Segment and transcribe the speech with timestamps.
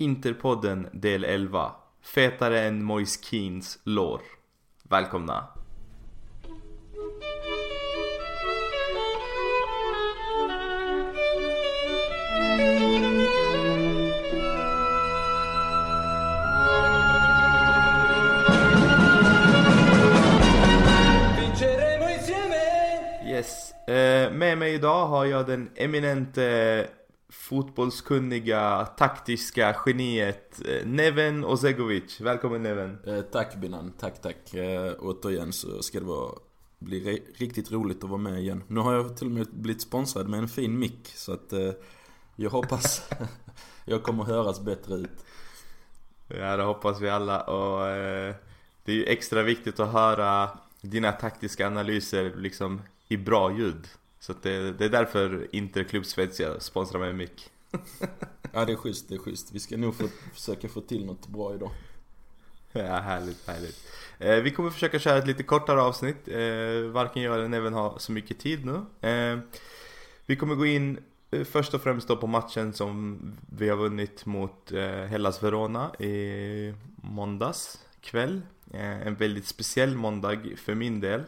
[0.00, 4.20] Interpodden del 11 Fetare än Moise Keens lår.
[4.82, 5.48] Välkomna!
[23.26, 26.86] Yes, eh, med mig idag har jag den eminente
[27.30, 32.98] fotbollskunniga, taktiska geniet eh, Neven Ozegovic Välkommen Neven!
[33.06, 34.54] Eh, tack Binan, tack tack.
[34.54, 36.32] Eh, återigen så ska det vara,
[36.78, 38.62] bli riktigt roligt att vara med igen.
[38.66, 41.70] Nu har jag till och med blivit sponsrad med en fin mick så att eh,
[42.36, 43.10] jag hoppas
[43.84, 45.24] jag kommer höras bättre ut.
[46.28, 48.34] Ja det hoppas vi alla och eh,
[48.84, 53.88] det är ju extra viktigt att höra dina taktiska analyser liksom i bra ljud
[54.20, 57.50] Så det, det är därför Interklubb Svezia sponsrar med mick.
[58.52, 59.52] Ja det är schysst, det är schysst.
[59.52, 61.70] Vi ska nog få, försöka få till något bra idag.
[62.72, 63.76] Ja härligt, härligt.
[64.18, 66.28] Eh, Vi kommer försöka köra ett lite kortare avsnitt.
[66.28, 69.08] Eh, Varken jag eller Neven har så mycket tid nu.
[69.08, 69.38] Eh,
[70.26, 70.98] Vi kommer gå in
[71.30, 73.18] eh, först och främst då på matchen som
[73.56, 78.42] vi har vunnit mot eh, Hellas Verona i måndags kväll.
[78.74, 81.22] Eh, En väldigt speciell måndag för min del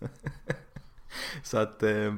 [1.42, 2.14] Så att eh,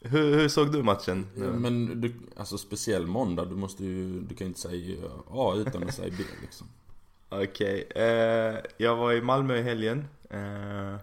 [0.00, 1.26] hur, hur såg du matchen?
[1.60, 4.96] Men du, alltså speciell måndag, du måste ju, du kan ju inte säga
[5.30, 6.66] A utan att säga B liksom.
[7.28, 10.04] Okej, eh, jag var i Malmö i helgen.
[10.30, 10.96] Eh,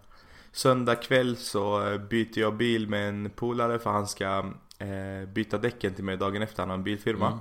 [0.52, 4.46] Söndag kväll så eh, byter jag bil med en polare för han ska
[4.78, 7.40] eh, byta däcken till mig dagen efter, han har en bilfirma.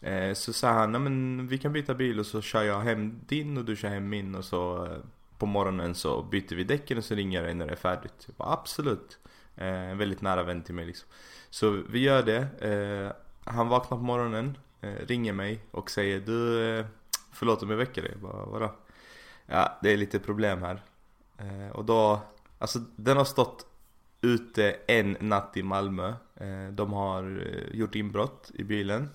[0.00, 2.20] Eh, Så sa han, "Nej, men vi kan byta bil.
[2.20, 4.34] Och så kör jag hem din och du kör hem min.
[4.34, 4.98] Och så eh,
[5.38, 8.14] På morgonen så byter vi däcken och så ringer jag dig när det är färdigt.
[8.26, 9.18] Jag bara, Absolut
[9.56, 11.08] Eh, en väldigt nära vän till mig liksom.
[11.50, 12.38] Så vi gör det.
[12.68, 13.12] Eh,
[13.52, 16.86] Han vaknar på morgonen, eh, ringer mig och säger du eh,
[17.32, 18.72] Förlåt om jag väcker dig, jag bara, vadå?
[19.46, 20.82] Ja, det är lite problem här.
[21.38, 22.20] Eh, Och då,
[22.58, 23.66] alltså den har stått
[24.20, 26.08] ute en natt i Malmö.
[26.34, 29.08] Eh, De har eh, gjort inbrott i bilen.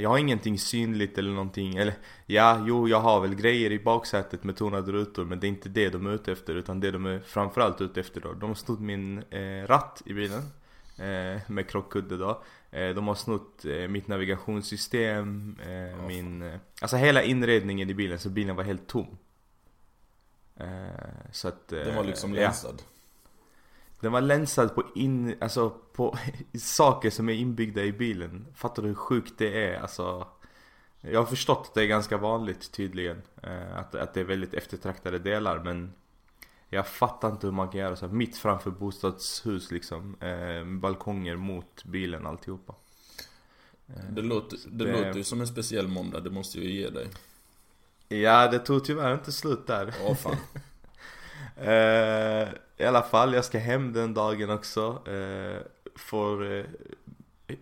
[0.00, 1.94] Jag har ingenting synligt eller någonting, eller
[2.26, 5.68] ja, jo jag har väl grejer i baksätet med tonade rutor Men det är inte
[5.68, 8.54] det de är ute efter utan det de är framförallt ute efter då De har
[8.54, 10.42] snott min eh, ratt i bilen
[10.98, 12.42] eh, Med krockkudde då
[12.74, 16.42] Eh, De har snott eh, mitt navigationssystem, eh, min...
[16.42, 19.06] eh, Alltså hela inredningen i bilen, så bilen var helt tom.
[20.56, 20.66] Eh,
[21.32, 21.72] Så att...
[21.72, 22.52] eh, Den var liksom ja.
[24.02, 25.36] Den var länsad på in...
[25.40, 26.18] Alltså på
[26.58, 28.46] saker som är inbyggda i bilen.
[28.54, 29.80] Fattar du hur sjukt det är?
[29.80, 30.26] Alltså...
[31.00, 33.22] Jag har förstått att det är ganska vanligt tydligen.
[33.42, 35.92] eh, Att, att det är väldigt eftertraktade delar men...
[36.68, 40.16] Jag fattar inte hur man kan göra så här mitt framför bostadshus liksom.
[40.20, 42.74] eh, balkonger mot bilen alltihopa.
[43.88, 46.72] Eh, Det låter, det Det- låter ju som en speciell måndag, det måste jag ju
[46.80, 47.08] ge dig.
[48.08, 49.94] Ja, det tog tyvärr inte slut där.
[50.04, 50.36] Åh fan.
[51.56, 55.08] Eh, I alla fall, jag ska hem den dagen också.
[55.10, 55.60] Eh,
[55.96, 56.64] får eh,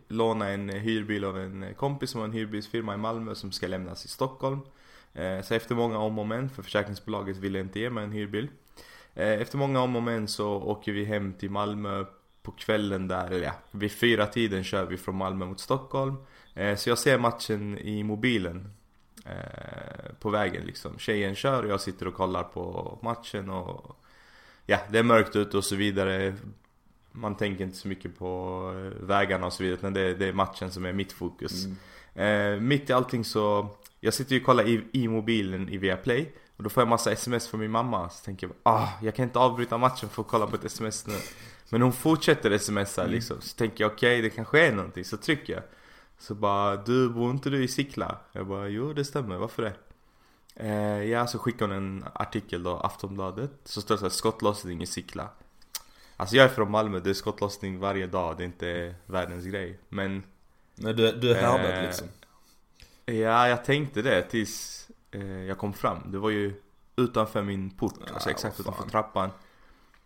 [0.09, 4.05] låna en hyrbil av en kompis som har en hyrbilsfirma i Malmö som ska lämnas
[4.05, 4.61] i Stockholm.
[5.15, 8.49] Eh, så efter många om och men, för försäkringsbolaget ville inte ge mig en hyrbil.
[9.15, 12.05] Eh, efter många om och men så åker vi hem till Malmö
[12.43, 16.15] på kvällen där, eller ja, vid fyra tiden kör vi från Malmö mot Stockholm.
[16.55, 18.73] Eh, så jag ser matchen i mobilen
[19.31, 20.99] eh, på vägen liksom.
[20.99, 23.97] Tjejen kör och jag sitter och kollar på matchen och
[24.67, 26.35] ja, det är mörkt ute och så vidare.
[27.13, 30.33] Man tänker inte så mycket på eh, vägarna och så vidare utan det, det är
[30.33, 31.65] matchen som är mitt fokus.
[31.65, 31.77] Mm.
[32.55, 33.69] Eh, mitt i allting så,
[34.01, 37.13] jag sitter ju och kollar i, i mobilen i Viaplay och då får jag massa
[37.13, 40.29] sms från min mamma så tänker jag ah, jag kan inte avbryta matchen för att
[40.29, 41.15] kolla på ett sms nu
[41.69, 43.15] Men hon fortsätter smsa Mm.
[43.15, 45.63] liksom, så tänker jag okej det kanske är någonting, så trycker jag
[46.21, 48.19] Så bara, du bor inte du i Sickla?
[48.33, 49.75] Jag bara, jo det stämmer, varför det?
[50.55, 54.87] Eh, ja, så skickar hon en artikel då, Aftonbladet Så står det såhär, skottlossning i
[54.87, 55.29] Sickla
[56.17, 59.79] Alltså jag är från Malmö, det är skottlossning varje dag, det är inte världens grej
[59.89, 60.23] Men
[60.75, 62.09] Nej du, du är härdad Eh, liksom.
[63.07, 66.13] Ja, jag tänkte det tills eh, jag kom fram.
[66.13, 66.63] Det var ju
[66.97, 69.31] utanför min port, Ja, alltså exakt utanför trappan.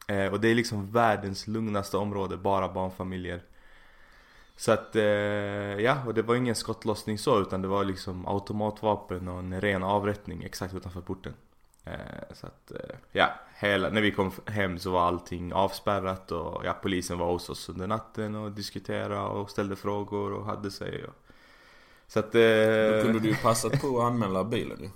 [0.06, 3.43] Eh, och det är liksom världens lugnaste område, bara barnfamiljer.
[4.56, 5.05] Så att, eh,
[5.81, 9.83] ja, och det var ingen skottlossning så, utan det var liksom automatvapen och en ren
[9.83, 11.35] avrättning exakt utanför porten.
[11.85, 11.93] Eh,
[12.33, 16.77] så att, eh, ja, hela, när vi kom hem så var allting avspärrat och ja,
[16.83, 21.05] polisen var hos oss under natten och diskuterade och ställde frågor och hade sig.
[21.05, 21.15] Och,
[22.06, 22.33] så att...
[22.33, 24.91] Då kunde du ju passat på att anmäla bilen ju.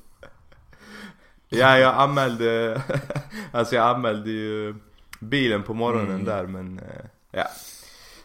[1.48, 2.82] Ja, jag anmälde,
[3.52, 4.74] alltså jag anmälde ju
[5.20, 6.24] bilen på morgonen Mm.
[6.24, 6.80] där men,
[7.30, 7.46] ja.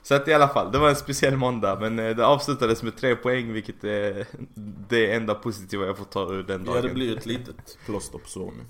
[0.04, 2.98] Så att i alla fall, det var en speciell måndag men eh, det avslutades med
[2.98, 4.26] tre poäng vilket är
[4.90, 6.76] det enda positiva jag får ta ur den dagen.
[6.76, 8.66] Ja det blir ett litet plåster på såren.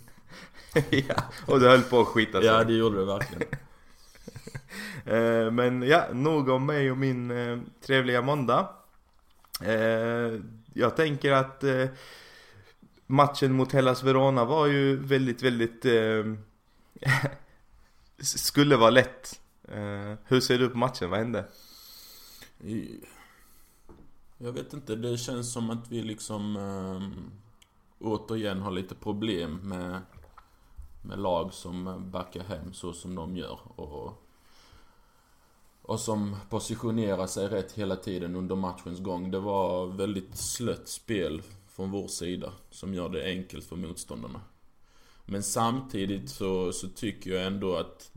[0.89, 1.15] ja,
[1.45, 2.47] och det höll på att skita sig.
[2.47, 3.43] Ja det gjorde det verkligen.
[5.05, 8.69] Eh, men ja, nog om mig och min eh, trevliga måndag.
[9.61, 10.39] Eh,
[10.73, 11.63] jag tänker att
[13.07, 15.85] matchen mot Hellas Verona var ju väldigt, väldigt
[18.21, 19.39] skulle vara lätt.
[19.67, 21.09] Eh, hur ser du på matchen?
[21.09, 21.45] Vad hände?
[24.37, 27.31] Jag vet inte, det känns som att vi liksom ähm,
[27.99, 30.01] återigen har lite problem med,
[31.01, 33.59] med lag som backar hem så som de gör.
[33.79, 34.23] Och
[35.83, 39.31] och som positionerar sig rätt hela tiden under matchens gång.
[39.31, 44.41] Det var väldigt slött spel från vår sida som gör det enkelt för motståndarna.
[45.25, 48.11] Men samtidigt så, så tycker jag ändå att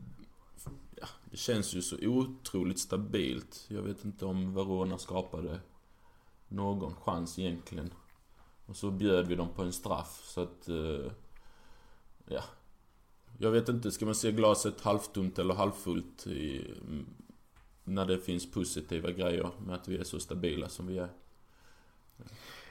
[1.01, 3.65] ja, det känns ju så otroligt stabilt.
[3.67, 5.59] Jag vet inte om Verona skapade
[6.47, 7.93] någon chans egentligen.
[8.65, 10.67] Och så bjöd vi dem på en straff så att...
[10.67, 11.11] Eh,
[12.25, 12.43] ja.
[13.39, 17.05] Jag vet inte, ska man se glaset halvtomt eller halvfullt i, mm,
[17.83, 21.09] när det finns positiva grejer med att vi är så stabila som vi är.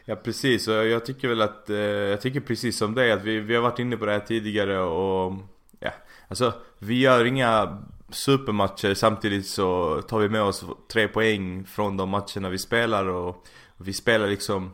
[0.04, 3.40] Ja precis, och jag tycker väl att, eh, jag tycker precis som dig att vi,
[3.40, 5.34] vi har varit inne på det här tidigare och
[5.78, 5.92] ja,
[6.28, 12.08] alltså vi gör inga supermatcher samtidigt så tar vi med oss tre poäng från de
[12.08, 13.28] matcherna vi spelar och,
[13.66, 14.70] och vi spelar liksom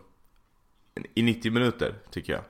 [1.15, 2.43] i 90 minuter tycker jag.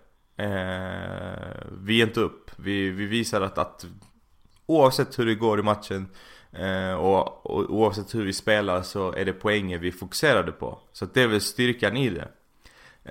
[0.47, 3.87] Eh, vi ger inte upp, vi, vi visar att, att
[4.67, 6.09] oavsett hur det går i matchen
[6.53, 10.79] Eh, och, och, oavsett hur vi spelar så är det poängen vi fokuserade på.
[10.93, 12.29] Så det är väl styrkan i det.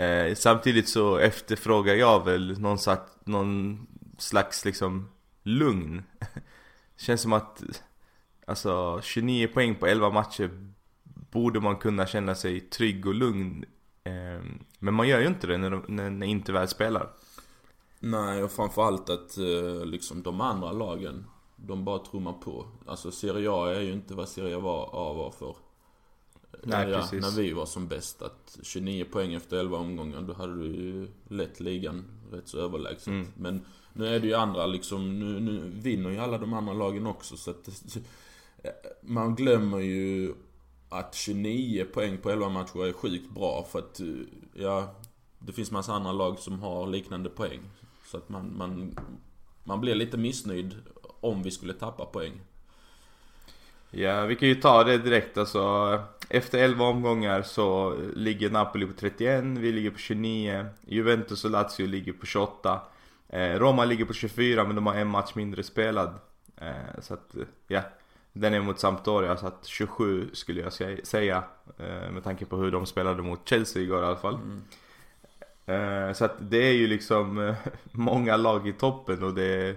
[0.04, 3.88] Eh, samtidigt så efterfrågar jag väl någon, slags, någon
[4.18, 5.10] slags liksom
[5.44, 6.04] lugn.
[7.02, 7.64] Känns som att
[8.48, 10.50] alltså 29 poäng på 11 matcher
[11.32, 13.66] borde man kunna känna sig trygg och lugn.
[14.04, 14.46] Eh,
[14.80, 17.10] men man gör ju inte det när, när, när inte väl spelar.
[18.00, 21.26] Nej, och framförallt att eh, liksom de andra lagen
[21.56, 22.66] de bara trummar på.
[22.86, 25.56] Alltså Serie A är ju inte vad Serie A var för
[26.64, 27.22] Nej, ja, precis.
[27.22, 28.22] När vi var som bäst.
[28.22, 33.08] Att 29 poäng efter 11 omgångar, då hade du ju lett ligan rätt så överlägset.
[33.08, 33.28] Mm.
[33.38, 37.08] Men nu är det ju andra liksom, nu, nu vinner ju alla de andra lagen
[37.08, 37.70] också så att
[39.02, 40.34] man glömmer ju
[40.90, 44.02] att 29 poäng på 11 matcher är sjukt bra för att,
[44.54, 44.96] ja,
[45.40, 47.60] det finns massa andra lag som har liknande poäng.
[48.06, 48.98] Så att man, man,
[49.64, 50.76] man blir lite missnöjd
[51.22, 52.42] om vi skulle tappa poäng.
[53.92, 56.04] Ja, vi kan ju ta det direkt alltså.
[56.30, 60.66] Efter 11 omgångar så ligger Napoli på 31, vi ligger på 29.
[60.82, 62.82] Juventus och Lazio ligger på 28.
[63.30, 66.14] Eh, Roma ligger på 24 men de har en match mindre spelad.
[66.58, 67.36] Eh, så att,
[67.68, 67.82] ja.
[68.34, 70.74] Den är mot Sampdoria så att 27 skulle jag
[71.08, 71.44] säga.
[71.78, 74.36] Eh, med tanke på hur de spelade mot Chelsea igår i alla fall.
[74.36, 74.62] Mm.
[76.14, 77.56] Så att det är ju liksom
[77.92, 79.76] många lag i toppen och det är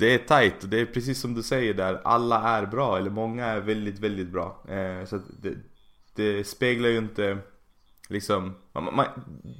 [0.00, 3.10] det är tight och det är precis som du säger där, alla är bra eller
[3.10, 4.64] många är väldigt, väldigt bra.
[4.68, 5.54] Eh, så det,
[6.14, 7.38] det, speglar ju inte
[8.08, 9.06] liksom, man, man,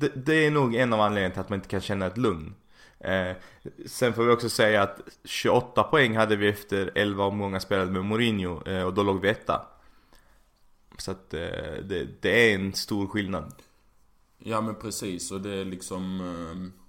[0.00, 2.54] det, det, är nog en av anledningarna till att man inte kan känna ett lugn.
[2.98, 3.36] Eh,
[3.86, 8.04] sen får vi också säga att 28 poäng hade vi efter 11 omgångar spelade med
[8.04, 9.66] Mourinho eh, och då låg vi etta.
[10.98, 11.40] Så att eh,
[11.82, 13.54] det, det, är en stor skillnad.
[14.38, 16.80] Ja men precis och det är liksom, eh,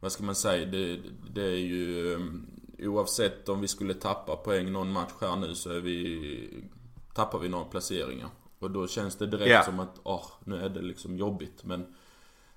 [0.00, 2.46] vad ska man säga, det, det är ju ehm,
[2.78, 6.64] oavsett om vi skulle tappa poäng någon match här nu så är vi,
[7.14, 8.28] tappar vi några placeringar.
[8.58, 9.64] Och då känns det direkt yeah.
[9.64, 11.64] som att, oh, nu är det liksom jobbigt.
[11.64, 11.94] Men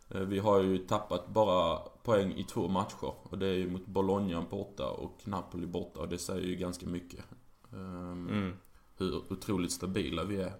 [0.10, 3.14] eh, vi har ju tappat bara poäng i två matcher.
[3.24, 6.00] Och det är ju mot Bologna borta och Napoli borta.
[6.00, 7.26] Och det säger ju ganska mycket.
[7.72, 8.54] Um, mm.
[8.98, 10.54] Hur otroligt stabila vi är.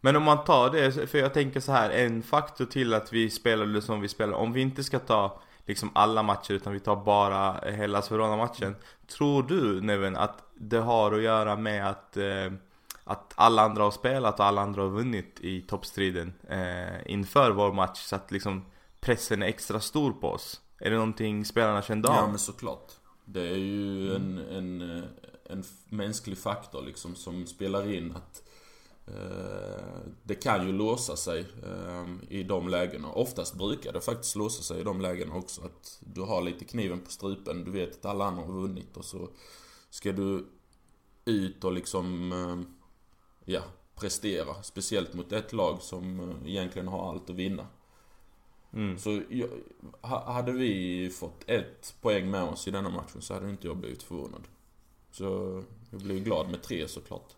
[0.00, 3.30] Men om man tar det, för jag tänker så här, en faktor till att vi
[3.30, 6.96] spelade som vi spelar, om vi inte ska ta liksom alla matcher utan vi tar
[6.96, 8.76] bara Hellas Verona-matchen.
[9.06, 12.52] Tror du Neven att det har att göra med att, eh,
[13.04, 17.72] att alla andra har spelat och alla andra har vunnit i toppstriden eh, inför vår
[17.72, 18.64] match så att liksom
[19.00, 20.60] pressen är extra stor på oss?
[20.78, 22.14] Är det någonting spelarna kände av?
[22.14, 22.92] Ja men såklart.
[23.24, 25.04] Det är ju en, en, eh,
[25.50, 28.47] en mänsklig faktor liksom som spelar in att Eh,
[30.22, 33.12] det kan ju låsa sig ehm, i de lägena.
[33.12, 35.62] Oftast brukar det faktiskt låsa sig i de lägena också.
[35.62, 39.04] Att du har lite kniven på strupen, du vet att alla andra har vunnit och
[39.04, 39.28] så
[39.90, 40.46] ska du
[41.24, 42.66] ut och liksom, ehm,
[43.44, 43.62] ja,
[43.94, 44.62] prestera.
[44.62, 47.66] Speciellt mot ett lag som eh, egentligen har allt att vinna.
[48.72, 48.98] Mm.
[48.98, 49.22] Så
[50.02, 54.02] hade vi fått ett poäng med oss i denna matchen så hade inte jag blivit
[54.02, 54.42] förvånad.
[55.10, 57.37] Så jag blir glad med tre såklart.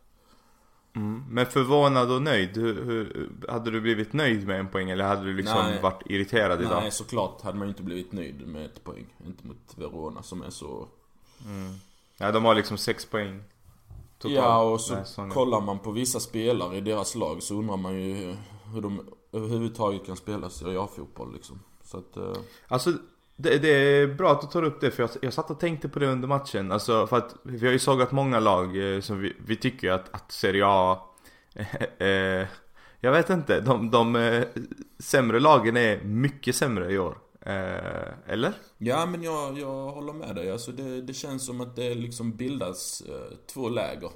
[0.97, 1.25] Mm.
[1.29, 5.25] Men förvånad och nöjd, hur, hur, hade du blivit nöjd med en poäng eller hade
[5.25, 5.81] du liksom Nej.
[5.83, 6.83] varit irriterad idag?
[6.83, 9.07] Nej, såklart hade man ju inte blivit nöjd med ett poäng.
[9.27, 10.89] Inte mot Verona som är så...
[12.19, 13.43] Ja, de har liksom sex poäng
[14.19, 15.31] totalt ja, och så säsongen.
[15.31, 18.37] kollar man på vissa spelare i deras lag så undrar man ju hur-
[18.75, 19.01] hur de
[19.33, 21.61] överhuvudtaget kan spela Serie A-fotboll liksom.
[21.85, 22.17] Så att...
[22.17, 22.33] eh,
[22.69, 22.93] Alltså
[23.43, 25.89] det, det är bra att du tar upp det för jag, jag satt och tänkte
[25.89, 29.21] på det under matchen Alltså för att vi har ju sågat många lag eh, som
[29.21, 30.99] vi, vi tycker att, att Serie A
[31.99, 32.47] eh,
[33.01, 34.45] Jag vet inte, de, de eh,
[34.99, 38.53] sämre lagen är mycket sämre i år eh, Eller?
[38.79, 40.51] Ja men jag, jag håller med dig.
[40.51, 44.11] Alltså det, det känns som att det liksom bildas eh, två läger.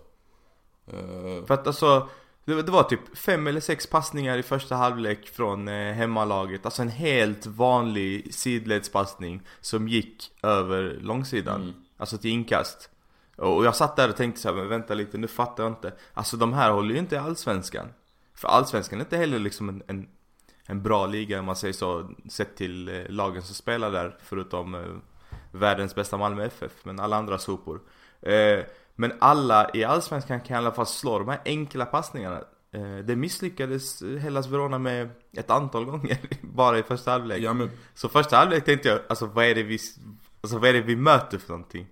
[0.87, 2.09] Eh, För att alltså
[2.45, 6.65] det, det var typ fem eller sex passningar i första halvlek från eh, hemmalaget.
[6.65, 11.63] Alltså en helt vanlig sidledspassning som gick över långsidan.
[11.63, 11.75] Mm.
[11.97, 12.91] Alltså till inkast.
[13.37, 15.93] Och jag satt där och tänkte så här, men vänta lite, nu fattar jag inte.
[16.15, 17.89] Alltså de här håller ju inte i Allsvenskan.
[18.35, 20.09] För Allsvenskan är inte heller liksom en, en,
[20.67, 24.75] en bra liga om man säger så Sett till eh, lagen som spelar där Förutom
[24.75, 24.81] eh,
[25.53, 27.81] världens bästa Malmö FF Men alla andra sopor.
[28.21, 28.61] Eh,
[28.95, 33.17] Men alla i Allsvenskan kan i alla fall slå de här enkla passningarna eh, Det
[33.17, 38.37] misslyckades Hellas Verona med ett antal gånger Bara i första halvlek ja men så första
[38.37, 39.79] halvlek tänkte jag, alltså vad är det vi,
[40.41, 41.87] alltså vad är det vi möter för någonting?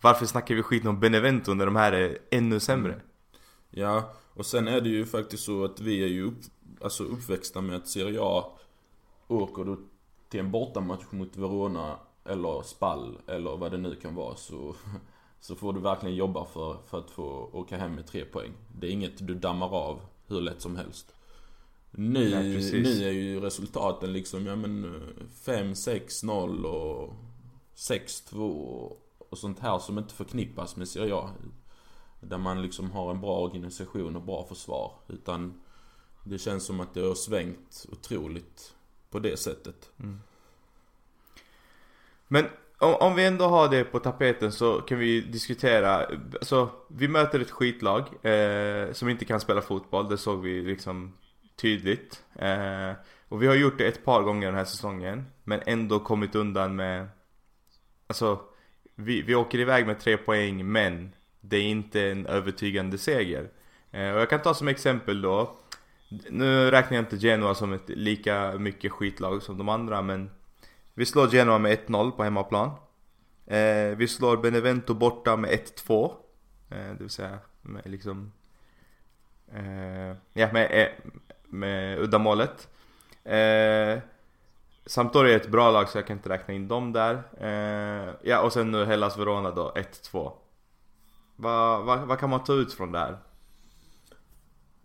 [0.00, 3.00] Varför snackar vi skit om Benevento när de här är ännu sämre?
[3.70, 6.38] Ja, och sen är det ju faktiskt så att vi är ju upp,
[6.80, 8.58] alltså uppväxta med att Serie A
[9.28, 9.76] åker du
[10.28, 14.74] till en bortamatch mot Verona eller Spall eller vad det nu kan vara så,
[15.46, 18.52] så får du verkligen jobba för, för att få åka hem med tre poäng.
[18.80, 21.14] Det är inget du dammar av hur lätt som helst.
[21.90, 25.00] Nu, Nej, nu är ju resultaten liksom, ja men eh,
[25.44, 27.14] 5-6-0 och
[27.74, 31.30] 6-2 och sånt här som inte förknippas med Serie A.
[32.20, 34.92] Där man liksom har en bra organisation och bra försvar.
[35.08, 35.60] Utan
[36.24, 38.74] det känns som att det har svängt otroligt
[39.10, 39.90] på det sättet.
[42.28, 42.46] Men
[42.78, 47.40] om, om vi ändå har det på tapeten så kan vi diskutera, alltså vi möter
[47.40, 51.12] ett skitlag eh, som inte kan spela fotboll, det såg vi liksom
[51.56, 52.22] tydligt.
[52.34, 52.92] Eh,
[53.28, 56.76] och vi har gjort det ett par gånger den här säsongen, men ändå kommit undan
[56.76, 57.08] med,
[58.06, 58.40] alltså
[58.94, 63.48] vi, vi åker iväg med tre poäng men det är inte en övertygande seger.
[63.90, 65.56] Eh, och jag kan ta som exempel då,
[66.30, 70.30] nu räknar jag inte Genoa som ett lika mycket skitlag som de andra men
[70.96, 72.70] vi slår Genoa med 1-0 på hemmaplan.
[73.46, 76.12] Eh, vi slår Benevento borta med 1-2.
[76.70, 78.32] Eh, det vill säga med liksom...
[79.52, 80.88] Eh, ja, med, eh,
[81.46, 82.68] med uddamålet.
[83.24, 83.98] Eh,
[84.86, 87.22] Sampdoria är ett bra lag så jag kan inte räkna in dem där.
[87.40, 90.32] Eh, ja, och sen nu Hellas Verona då, 1-2.
[91.36, 93.18] Vad va, va kan man ta ut från det här?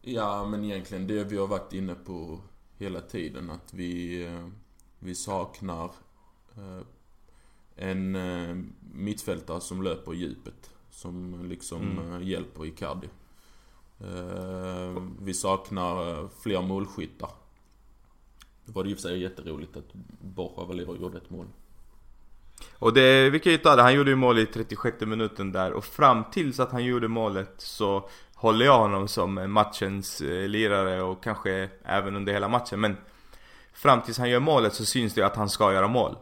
[0.02, 2.40] Ja, men egentligen det vi har varit inne på
[2.78, 3.50] hela tiden.
[3.50, 4.48] Att vi, eh,
[5.04, 5.86] vi saknar
[6.58, 6.82] eh,
[7.76, 8.56] en eh,
[8.94, 10.72] mittfältare som löper djupet.
[10.90, 12.14] Som liksom Mm.
[12.14, 13.10] eh, hjälper Icardi.
[15.22, 17.30] Vi saknar fler målskyttar.
[18.66, 21.46] Det var det i och för sig jätteroligt att Borja Valero gjorde ett mål.
[22.74, 25.74] Och det, vi kan ju ta det, han gjorde ju mål i 36 minuten där
[25.74, 31.24] och fram tills att han gjorde målet så håller jag honom som matchens lirare och
[31.24, 32.98] kanske även under hela matchen men
[33.74, 36.16] Fram tills han gör målet så syns det att han ska göra mål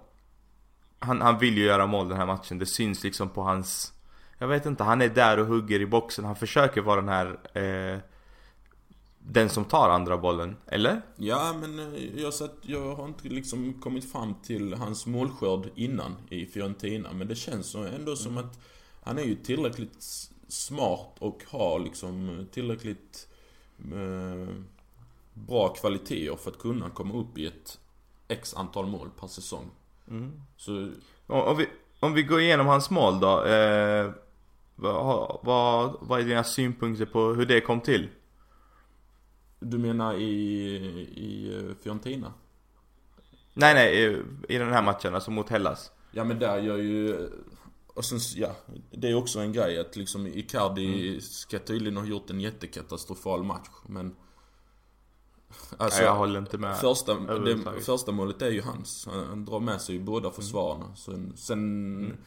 [0.99, 3.93] han, han vill ju göra mål den här matchen, det syns liksom på hans
[4.37, 7.39] Jag vet inte, han är där och hugger i boxen, han försöker vara den här
[7.53, 7.99] eh,
[9.19, 11.01] Den som tar andra bollen, eller?
[11.15, 16.15] Ja, men eh, jag, sett, jag har inte liksom kommit fram till hans målskörd innan
[16.29, 17.09] i Fiorentina.
[17.13, 18.59] Men det känns ändå som att
[19.01, 20.03] han är ju tillräckligt
[20.47, 23.27] smart och har liksom tillräckligt
[23.79, 24.55] eh,
[25.47, 27.79] bra kvaliteter för att kunna komma upp i ett
[28.27, 29.71] X antal mål per säsong.
[30.57, 30.91] Så
[31.27, 31.67] Om, vi,
[31.99, 34.11] om vi går igenom hans mål då eh,
[34.75, 38.09] vad, vad, vad är dina synpunkter på hur det kom till?
[39.59, 40.25] du menar i,
[41.15, 42.33] i eh, Fiorentina?
[43.53, 44.17] Nej nej, i,
[44.49, 47.29] i den här matchen, alltså mot Hellas Ja men där gör ju...
[47.87, 48.55] Och sen, ja,
[48.91, 53.69] det är också en grej att liksom Icardi ska tydligen ha gjort en jättekatastrofal match,
[53.87, 54.15] men...
[55.77, 59.07] Alltså, jag håller inte med första, det, första målet är ju hans.
[59.11, 60.95] Han, drar med sig båda försvararna.
[60.95, 62.17] Sen, sen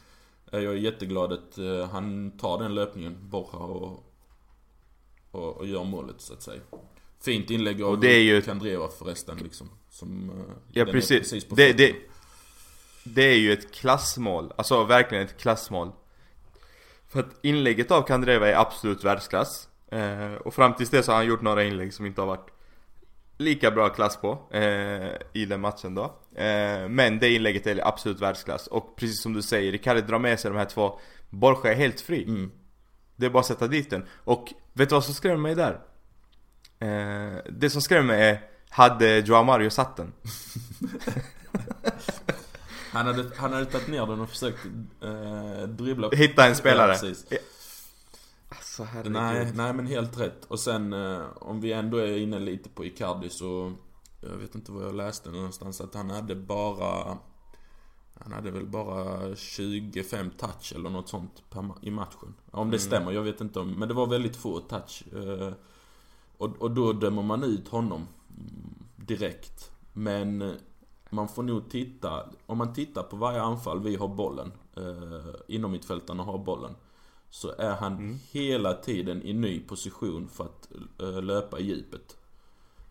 [0.50, 4.04] är jag jätteglad att eh, han tar den löpningen, Borja, och,
[5.30, 6.60] och, och gör målet så att säga.
[7.20, 9.70] Fint inlägg av Och det är ju- Kandreva förresten liksom.
[9.90, 11.94] Som, eh, Ja precis, på det, det,
[13.04, 15.90] det är ju ett klassmål, alltså verkligen ett klassmål
[17.08, 21.16] För att inlägget av Kandreva är absolut världsklass Eh, och fram tills det så har
[21.16, 22.50] han gjort några inlägg som inte har varit
[23.38, 26.04] lika bra klass på eh, i den matchen då.
[26.34, 28.66] Eh, men det inlägget är absolut världsklass.
[28.66, 31.00] Och precis som du säger, Icardi drar med sig de här två.
[31.30, 32.24] Borja är helt fri.
[32.24, 32.50] Mm.
[33.16, 34.06] Det är bara att sätta dit den.
[34.24, 35.80] Och vet du vad som skrämmer mig där?
[36.78, 40.12] Eh, det som skrämmer mig är, hade Joao Mario satt den?
[42.92, 44.66] Han hade, han hade tagit ner den och försökt
[45.02, 46.96] eh, dribbla Hitta en spelare.
[47.28, 47.38] Ja.
[48.82, 49.12] Alltså herregud.
[49.12, 50.44] Nej, nej men helt rätt.
[50.44, 53.72] Och sen eh, om vi ändå är inne lite på Icardi så
[54.20, 57.18] Jag vet inte vad jag läste någonstans att han hade bara
[58.20, 61.42] Han hade väl bara 25 touch eller något sånt
[61.80, 62.34] i matchen.
[62.50, 62.78] Om det Mm.
[62.78, 65.04] stämmer, jag vet inte om, men det var väldigt få touch.
[65.14, 65.52] Eh,
[66.38, 68.06] och, och då dömer man ut honom
[68.96, 69.70] direkt.
[69.92, 70.52] Men eh,
[71.10, 75.72] man får nog titta, om man tittar på varje anfall vi har bollen, eh, inom
[75.72, 76.74] mittfältarna har bollen.
[77.32, 78.18] Så är han Mm.
[78.30, 80.68] hela tiden i ny position för att
[81.00, 82.16] eh, löpa i djupet.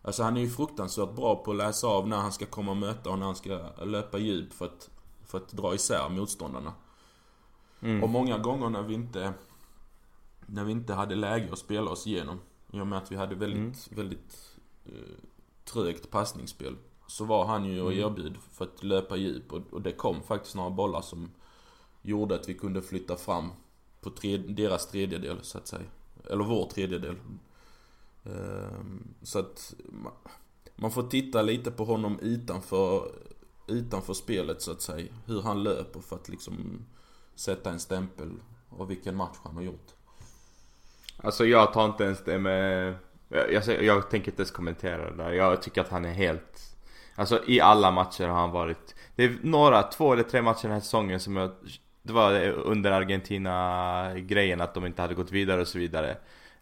[0.02, 2.76] Alltså han är ju fruktansvärt bra på att läsa av när han ska komma och
[2.76, 4.90] möta och när han ska löpa djup för att,
[5.26, 6.72] för att dra isär motståndarna.
[7.80, 8.02] Mm.
[8.02, 9.32] Och många gånger när vi inte
[10.46, 12.40] När vi inte hade läge att spela oss igenom
[12.72, 14.92] I och med att vi hade väldigt, väldigt eh,
[15.64, 19.92] Trögt passningsspel Så var han ju och erbjud för att löpa djup och, och det
[19.92, 21.30] kom faktiskt några bollar som
[22.02, 23.50] Gjorde att vi kunde flytta fram
[24.02, 25.82] på tre, deras tredjedel så att säga
[26.30, 27.16] Eller vår tredjedel
[28.24, 30.12] ehm, Så att man,
[30.76, 33.12] man får titta lite på honom utanför
[33.68, 36.84] Utanför spelet så att säga Hur han löper för att liksom
[37.34, 38.30] Sätta en stämpel
[38.78, 39.86] av vilken match han har gjort.
[41.16, 42.94] Alltså jag tar inte ens det med...
[43.28, 45.32] Jag, jag, jag tänker inte ens kommentera det där.
[45.32, 46.76] Jag tycker att han är helt...
[47.14, 48.94] Alltså i alla matcher har han varit...
[49.16, 51.50] Det är några, två eller tre matcher den här säsongen som jag...
[52.02, 56.16] Det var under Argentina-grejen att de inte hade gått vidare och så vidare.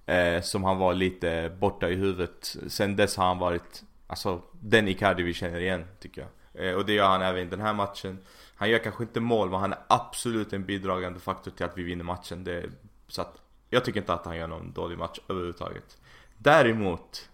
[0.06, 2.56] Eh, som han var lite borta i huvudet.
[2.68, 3.82] Sen dess har han varit...
[4.06, 6.30] Alltså den Icardi vi känner igen tycker jag.
[6.68, 8.18] Eh, och det gör han även i den här matchen.
[8.54, 11.82] Han gör kanske inte mål men han är absolut en bidragande faktor till att vi
[11.82, 12.45] vinner matchen.
[12.45, 12.67] Det,
[13.08, 13.36] så att
[13.71, 15.99] jag tycker inte att han gör någon dålig match överhuvudtaget.
[16.38, 17.28] Däremot,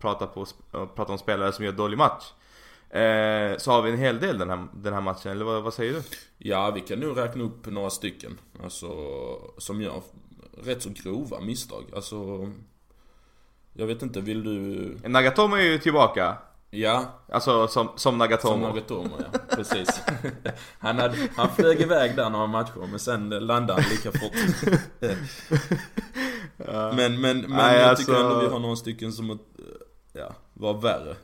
[0.00, 2.32] prata, på, prata om spelare som gör dålig match.
[2.92, 5.74] Eh, så har vi en hel del den här, den här matchen, eller vad, vad
[5.74, 6.02] säger du?
[6.38, 8.38] Ja, vi kan nog räkna upp några stycken.
[8.62, 8.88] Alltså,
[9.58, 10.02] som gör
[10.64, 11.84] rätt så grova misstag.
[11.94, 12.50] Alltså,
[13.72, 15.08] jag vet inte, vill du...
[15.08, 16.36] Nagatomo är ju tillbaka.
[16.70, 18.52] Ja, Alltså som, som Nagatomo.
[18.54, 20.00] som Nagatomo ja, precis.
[20.78, 24.32] Han, hade, han flög iväg där några matcher, men sen landade han lika fort.
[26.96, 29.38] men men, men Nej, jag alltså- tycker ändå vi har några stycken som,
[30.12, 31.16] ja, var värre.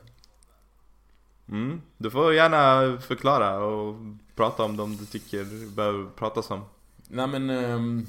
[1.51, 3.95] Mm, du får gärna förklara och
[4.35, 6.61] prata om dem du tycker behöver pratas om.
[7.07, 7.49] Nej men...
[7.49, 8.07] Ähm,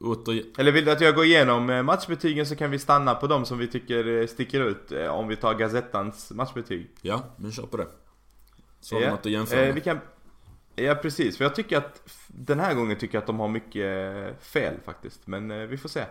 [0.00, 3.26] åter, Eller vill du att jag går igenom eh, matchbetygen så kan vi stanna på
[3.26, 4.92] dem som vi tycker eh, sticker ut.
[4.92, 6.90] eh, Om vi tar Gazettans matchbetyg.
[7.02, 7.86] ja, men kör på det.
[8.80, 10.00] Så har vi Ja, något att jämföra eh, vi kan...
[10.76, 14.42] Ja precis, för jag tycker att den här gången tycker jag att de har mycket
[14.42, 15.26] fel faktiskt.
[15.26, 16.04] Men eh, vi får se.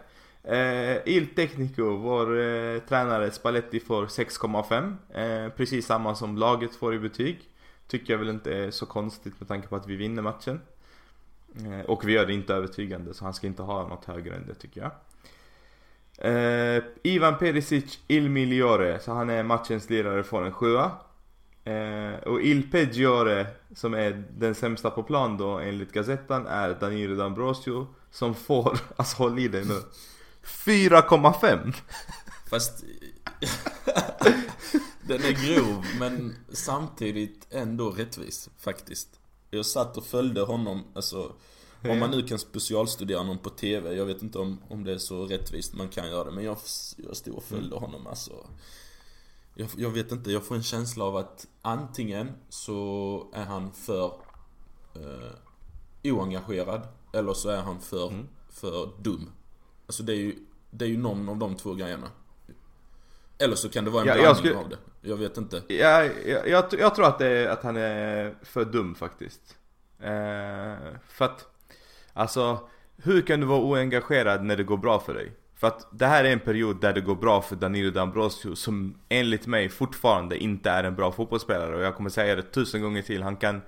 [0.43, 4.95] Eh, Il Tecnico, vår eh, tränare Spalletti får 6,5.
[5.45, 7.39] Eh, precis samma som laget får i betyg.
[7.87, 10.61] Tycker jag väl inte är så konstigt med tanke på att vi vinner matchen.
[11.55, 14.47] Eh, och vi gör det inte övertygande så han ska inte ha något högre än
[14.47, 14.91] det tycker jag.
[16.17, 20.91] Eh, Ivan Perisic Il Migliore, så han är matchens lirare, får en sjua.
[21.63, 27.23] Eh, och Il Peggiore, som är den sämsta på plan då enligt Gazettan, är Danilo
[27.23, 29.79] D'Ambrosio som får, alltså håll i dig nu,
[30.43, 31.73] 4,5!
[32.49, 32.83] Fast...
[35.01, 39.19] den är grov, men samtidigt ändå rättvis, faktiskt.
[39.49, 41.35] Jag satt och följde honom, alltså...
[41.89, 44.97] Om man nu kan specialstudera någon på TV, jag vet inte om, om det är
[44.97, 46.57] så rättvist man kan göra det, men jag,
[46.97, 48.47] jag stod och följde honom alltså.
[49.55, 54.05] Jag, jag vet inte, jag får en känsla av att antingen så är han för
[54.95, 55.31] eh,
[56.03, 59.29] oengagerad, eller så är han för, för dum.
[59.87, 60.35] Alltså det är ju,
[60.71, 62.07] det är ju någon av de två grejerna.
[63.37, 64.77] Eller så kan det vara en Ja, blandning skulle- av det.
[65.01, 65.61] Jag vet inte.
[65.67, 69.57] Ja, jag, jag, jag tror att, är, att han är för dum faktiskt.
[69.99, 70.75] Eh,
[71.07, 71.47] för att,
[72.13, 72.59] alltså,
[72.97, 75.31] hur kan du vara oengagerad när det går bra för dig?
[75.55, 78.95] För att det här är en period där det går bra för Danilo D'Ambrosio som
[79.09, 83.01] enligt mig fortfarande inte är en bra fotbollsspelare och jag kommer säga det tusen gånger
[83.01, 83.23] till.
[83.23, 83.61] Han kan,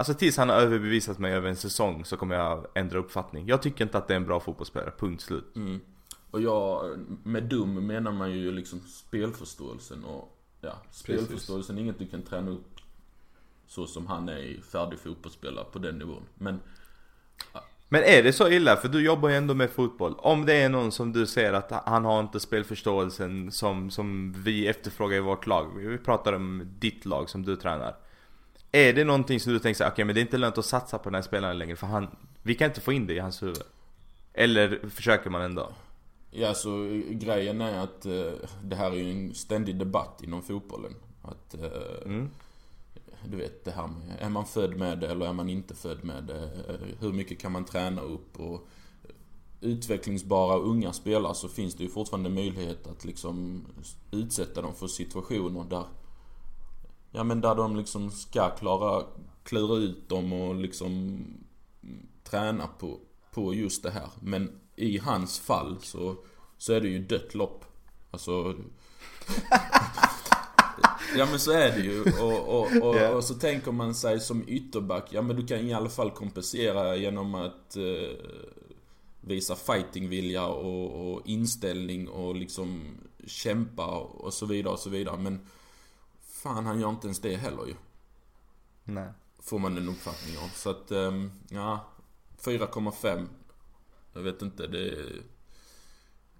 [0.00, 3.46] alltså tills han har överbevisat mig över en säsong så kommer jag ändra uppfattning.
[3.48, 5.56] Jag tycker inte att det är en bra fotbollsspelare, punkt slut.
[5.56, 5.80] Mm.
[6.30, 12.06] Och jag, med dum menar man ju liksom spelförståelsen och ja, spelförståelsen är inget du
[12.06, 12.80] kan träna upp
[13.66, 16.22] så som han är färdig fotbollsspelare på den nivån.
[16.34, 16.60] Men
[17.88, 18.76] Men är det så illa?
[18.76, 20.14] För du jobbar ju ändå med fotboll.
[20.18, 24.66] Om det är någon som du ser att han har inte spelförståelsen som, som vi
[24.66, 25.76] efterfrågar i vårt lag.
[25.76, 27.96] Vi pratar om ditt lag som du tränar.
[28.72, 30.64] Är det någonting som du tänker såhär, okej okay, men det är inte lönt att
[30.64, 33.18] satsa på den här spelaren längre för han, vi kan inte få in det i
[33.18, 33.62] hans huvud.
[34.32, 35.72] Eller försöker man ändå?
[36.30, 40.94] Ja, så grejen är att eh, det här är ju en ständig debatt inom fotbollen.
[41.22, 42.30] Att, eh, mm.
[43.24, 46.04] Du vet det här med, är man född med det eller är man inte född
[46.04, 46.50] med det?
[47.00, 48.40] Hur mycket kan man träna upp?
[48.40, 48.68] Och
[49.60, 53.66] utvecklingsbara unga spelare så finns det ju fortfarande möjlighet att liksom
[54.10, 55.84] utsätta dem för situationer där
[57.10, 59.04] Ja men där de liksom ska klara,
[59.42, 61.20] klura ut dem och liksom
[62.24, 62.98] träna på,
[63.30, 64.08] på just det här.
[64.20, 66.16] Men i hans fall så,
[66.58, 67.64] så är det ju dött lopp.
[68.10, 68.32] Alltså...
[71.16, 72.02] ja men så är det ju.
[72.02, 73.16] Och, och, och, yeah.
[73.16, 76.96] och, så tänker man sig som ytterback, ja men du kan i alla fall kompensera
[76.96, 78.16] genom att eh,
[79.20, 82.82] visa fightingvilja och, och inställning och liksom
[83.26, 85.16] kämpa och så vidare och så vidare.
[85.18, 85.46] Men
[86.42, 87.74] fan han gör inte ens det heller ju.
[88.84, 89.08] Nej.
[89.38, 90.48] Får man en uppfattning av.
[90.48, 91.86] Så att, um, ja.
[92.42, 93.26] 4,5.
[94.12, 95.22] Jag vet inte, det är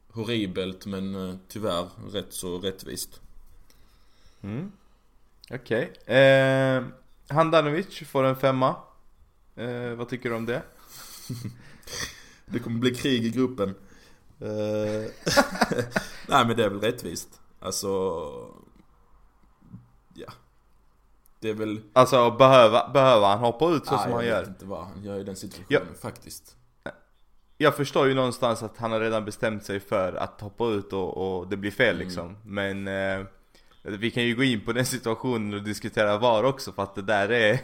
[0.08, 3.20] horribelt men uh, tyvärr rätt så rättvist.
[4.40, 4.72] Mm.
[5.50, 5.92] Okej.
[6.02, 6.16] Okay.
[6.16, 6.84] Eh,
[7.28, 8.76] Handanovic får en femma.
[9.56, 10.62] Eh, vad tycker du om det?
[12.46, 13.74] det kommer bli krig i gruppen.
[14.40, 15.10] Eh,
[16.28, 17.40] nej men det är väl rättvist.
[17.60, 17.90] Alltså.
[21.40, 21.80] Det är väl...
[21.92, 24.32] Alltså behöver, behöver han hoppa ut så ah, som han gör?
[24.32, 26.00] Jag vet inte vad han gör i den situationen ja.
[26.00, 26.56] faktiskt.
[27.58, 31.38] Jag förstår ju någonstans att han har redan bestämt sig för att hoppa ut och,
[31.38, 32.06] och det blir fel mm.
[32.06, 32.36] liksom.
[32.44, 33.26] Men eh,
[33.82, 37.02] vi kan ju gå in på den situationen och diskutera VAR också för att det
[37.02, 37.60] där är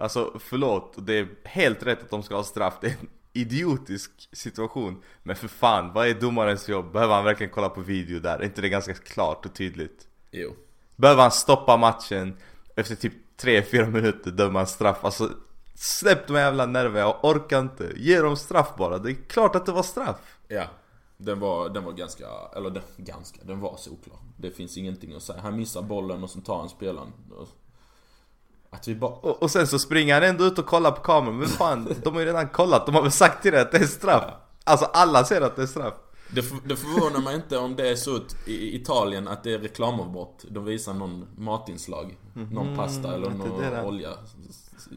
[0.00, 2.74] Alltså förlåt, det är helt rätt att de ska ha straff.
[2.80, 5.02] Det är en idiotisk situation.
[5.22, 6.92] Men för fan, vad är domarens jobb?
[6.92, 8.38] Behöver han verkligen kolla på video där?
[8.38, 10.06] Är inte det ganska klart och tydligt?
[10.30, 10.54] Jo.
[10.96, 12.36] Behöver han stoppa matchen
[12.78, 13.12] efter typ
[13.42, 15.04] 3-4 minuter döma en straff.
[15.04, 15.30] Alltså
[15.74, 17.92] släpp de jävla nerver, jag orkar inte.
[17.96, 20.16] Ge dem straff bara, det är klart att det var straff.
[20.48, 20.64] Ja
[21.16, 22.24] Den var, den var ganska,
[22.56, 24.18] eller den, ganska, den var solklar.
[24.36, 27.12] Det finns ingenting att säga, han missar bollen och så tar han spelaren.
[28.70, 29.10] Att vi bara...
[29.10, 32.14] och, och sen så springer han ändå ut och kollar på kameran, men fan, de
[32.14, 34.24] har ju redan kollat, de har väl sagt till dig att det är straff?
[34.64, 35.94] Alltså alla ser att det är straff
[36.30, 40.44] det, det förvånar mig inte om det är så i Italien att det är reklamavbrott.
[40.50, 42.18] De visar någon matinslag.
[42.36, 44.14] Mm, någon pasta eller någon olja.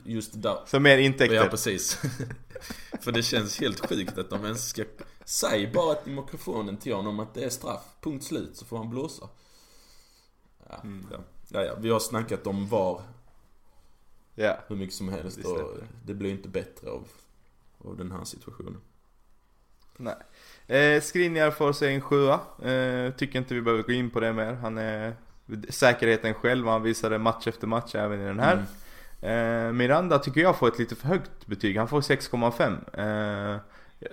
[0.05, 0.57] Just där.
[0.65, 1.35] Så mer intäkter.
[1.35, 1.93] Ja, precis.
[3.01, 4.83] För det känns helt sjukt att de ens ska...
[5.25, 7.83] Säg bara till mikrofonen till honom att det är straff.
[8.01, 9.29] Punkt slut, så får han blåsa.
[10.69, 11.07] Ja, mm.
[11.11, 11.17] ja.
[11.47, 11.75] ja, ja.
[11.79, 13.01] Vi har snackat om VAR.
[14.35, 14.57] Ja.
[14.67, 17.07] Hur mycket som helst och det blir inte bättre av,
[17.77, 18.81] av den här situationen.
[19.97, 20.15] Nej.
[20.71, 22.39] Eh, Skriniar får sig en sjua.
[22.63, 24.53] Eh, tycker inte vi behöver gå in på det mer.
[24.53, 25.13] Han är
[25.69, 26.67] säkerheten själv.
[26.67, 28.65] Han visade match efter match även i den här.
[29.21, 29.67] Mm.
[29.67, 31.77] Eh, Miranda tycker jag får ett lite för högt betyg.
[31.77, 33.53] Han får 6,5.
[33.53, 33.59] Eh,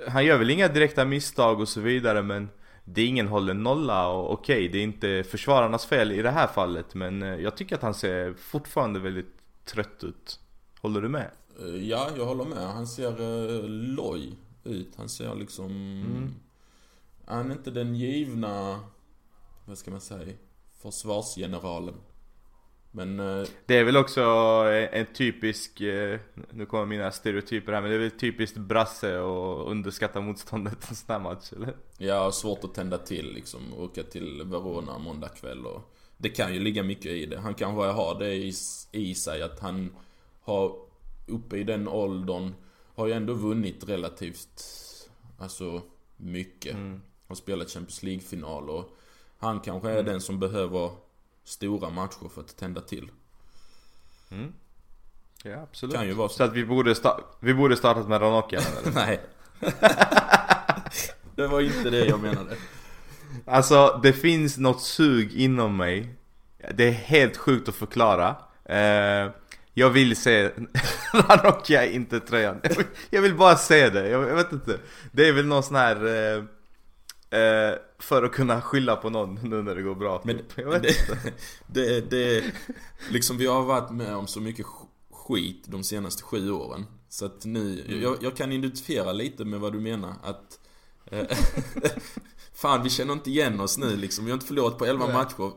[0.09, 2.49] han gör väl inga direkta misstag och så vidare men
[2.85, 6.31] det är ingen hållen nolla och okej, okay, det är inte försvararnas fel i det
[6.31, 10.41] här fallet men eh, jag tycker att han ser fortfarande väldigt trött ut.
[10.81, 11.31] Håller du med?
[11.61, 12.73] Eh, ja, jag håller med.
[12.73, 14.33] Han ser uh, loj
[14.65, 14.93] ut.
[14.97, 15.67] Han ser liksom...
[15.67, 16.35] Mm.
[17.31, 18.81] Han är inte den givna,
[19.65, 20.35] vad ska man säga,
[20.83, 21.95] försvarsgeneralen.
[22.91, 23.21] Men...
[23.21, 24.23] Eh, det är väl också
[24.93, 29.71] en typisk, eh, nu kommer mina stereotyper här, men det är väl typiskt brasse och
[29.71, 31.77] underskatta motståndet en sån här match, eller?
[31.99, 33.61] Ja, svårt att tända till liksom.
[33.79, 35.95] Åka till Verona måndag kväll och...
[36.17, 37.39] Det kan ju ligga mycket i det.
[37.39, 38.53] Han kanske har det i,
[38.93, 39.97] i sig att han
[40.41, 40.77] har,
[41.27, 42.55] uppe i den åldern,
[42.95, 44.63] har ju ändå vunnit relativt,
[45.39, 45.83] alltså
[46.17, 46.75] mycket.
[46.75, 47.01] Mm.
[47.29, 48.97] Har spelat Champions League-final och
[49.39, 50.07] han kanske är mm.
[50.07, 50.91] den som behöver
[51.45, 53.11] stora matcher för att tända till.
[54.31, 54.53] Mm.
[55.43, 55.95] Ja, absolut.
[55.95, 56.35] Kan ju vara så.
[56.35, 58.93] så att vi borde, sta- vi borde startat med Ranocchia eller?
[58.95, 59.21] Nej.
[61.35, 62.57] det var inte det jag menade.
[63.45, 66.15] Alltså, det finns något sug inom mig.
[66.75, 68.37] Det är helt sjukt att förklara.
[68.65, 69.31] Eh,
[69.75, 70.51] jag vill se
[71.13, 72.61] Ranocchia inte tröjan.
[73.11, 74.79] Jag vill bara se det, jag, vet inte.
[75.13, 75.97] Det är väl någon sån här...
[76.37, 76.45] Eh,
[77.31, 80.23] eh, för att kunna skylla på någon nu när det går bra.
[80.25, 80.53] Men typ.
[80.57, 81.33] jag vet det, inte.
[81.67, 82.45] Det, det,
[83.11, 84.67] liksom vi har varit med om så mycket
[85.13, 86.87] skit de senaste sju åren.
[87.09, 88.03] Så att nu, mm.
[88.03, 90.15] jag, jag kan identifiera lite med vad du menar.
[90.23, 90.59] Att
[91.11, 91.27] eh,
[92.59, 94.25] Fan vi känner inte igen oss nu liksom.
[94.25, 95.15] Vi har inte förlorat på 11 Nej.
[95.15, 95.53] matcher.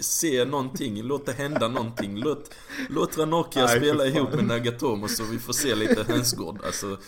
[0.00, 2.16] Se någonting, låt det hända någonting.
[2.16, 2.54] Låt,
[2.88, 6.60] låt Ranocchia spela ihop med Nagatomo så vi får se lite hönsgård.
[6.66, 6.98] Alltså,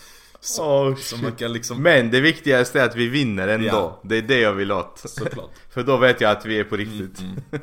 [0.41, 3.67] Så, Oh, så man kan liksom, Men det viktigaste är att vi vinner ändå.
[3.67, 4.01] Ja.
[4.03, 5.03] Det är det jag vill åt.
[5.05, 5.51] såklart.
[5.71, 7.21] För då vet jag att vi är på riktigt.
[7.21, 7.41] Mm.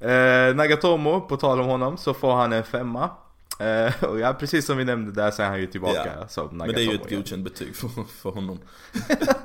[0.00, 3.10] Eh, Nagatomo, på tal om honom, så får han en femma.
[3.58, 6.28] Eh, och ja, precis som vi nämnde där så är han ju tillbaka Ja.
[6.28, 7.88] som Nagatomo Men det är ju ett godkänt betyg för,
[8.22, 8.58] för honom.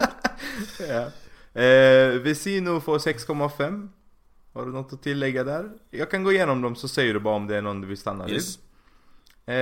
[0.90, 1.06] Ja.
[1.62, 3.90] Eh, Vesino får 6,5.
[4.54, 5.70] Har du något att tillägga där?
[5.90, 7.98] Jag kan gå igenom dem så säger du bara om det är någon du vill
[7.98, 8.42] stanna vid.
[9.48, 9.56] Eh,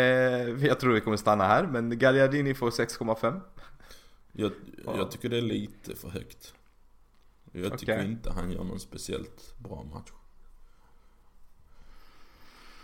[0.65, 3.41] jag tror vi kommer stanna här, men Gagliardini får 6,5.
[4.31, 4.51] Jag,
[4.85, 4.97] Ja.
[4.97, 6.53] jag tycker det är lite för högt.
[7.51, 8.05] Jag tycker Okej.
[8.05, 10.11] inte han gör någon speciellt bra match.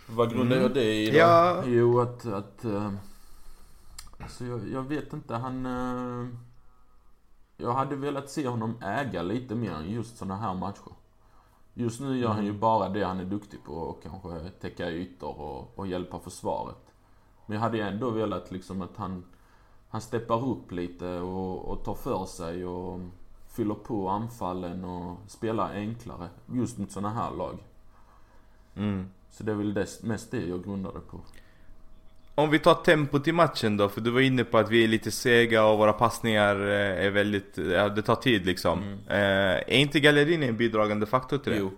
[0.06, 0.62] Vad grundar Mm.
[0.62, 1.16] jag det i då?
[1.18, 1.62] Ja.
[1.66, 2.26] Jo, att...
[2.26, 2.92] att eh,
[4.18, 5.66] alltså jag, jag vet inte, han...
[5.66, 6.28] eh,
[7.56, 10.92] jag hade velat se honom äga lite mer än just såna här matcher.
[11.74, 15.40] Just nu gör han ju bara det han är duktig på och kanske täcka ytor
[15.40, 16.76] och, och hjälpa försvaret.
[17.46, 19.24] Men jag hade ju ändå velat liksom att han,
[19.88, 23.00] han steppar upp lite och, och tar för sig och
[23.48, 27.58] fyller på anfallen och spelar enklare just mot såna här lag.
[28.76, 29.06] Mm.
[29.30, 31.20] Så det är väl det, mest det jag grundar det på.
[32.34, 34.88] Om vi tar tempot i matchen då, för du var inne på att vi är
[34.88, 38.82] lite sega och våra passningar eh, är väldigt, ja det tar tid liksom.
[38.82, 38.98] Mm.
[39.08, 41.58] Eh, är inte Gallerini en bidragande faktor till det?
[41.58, 41.70] Jo,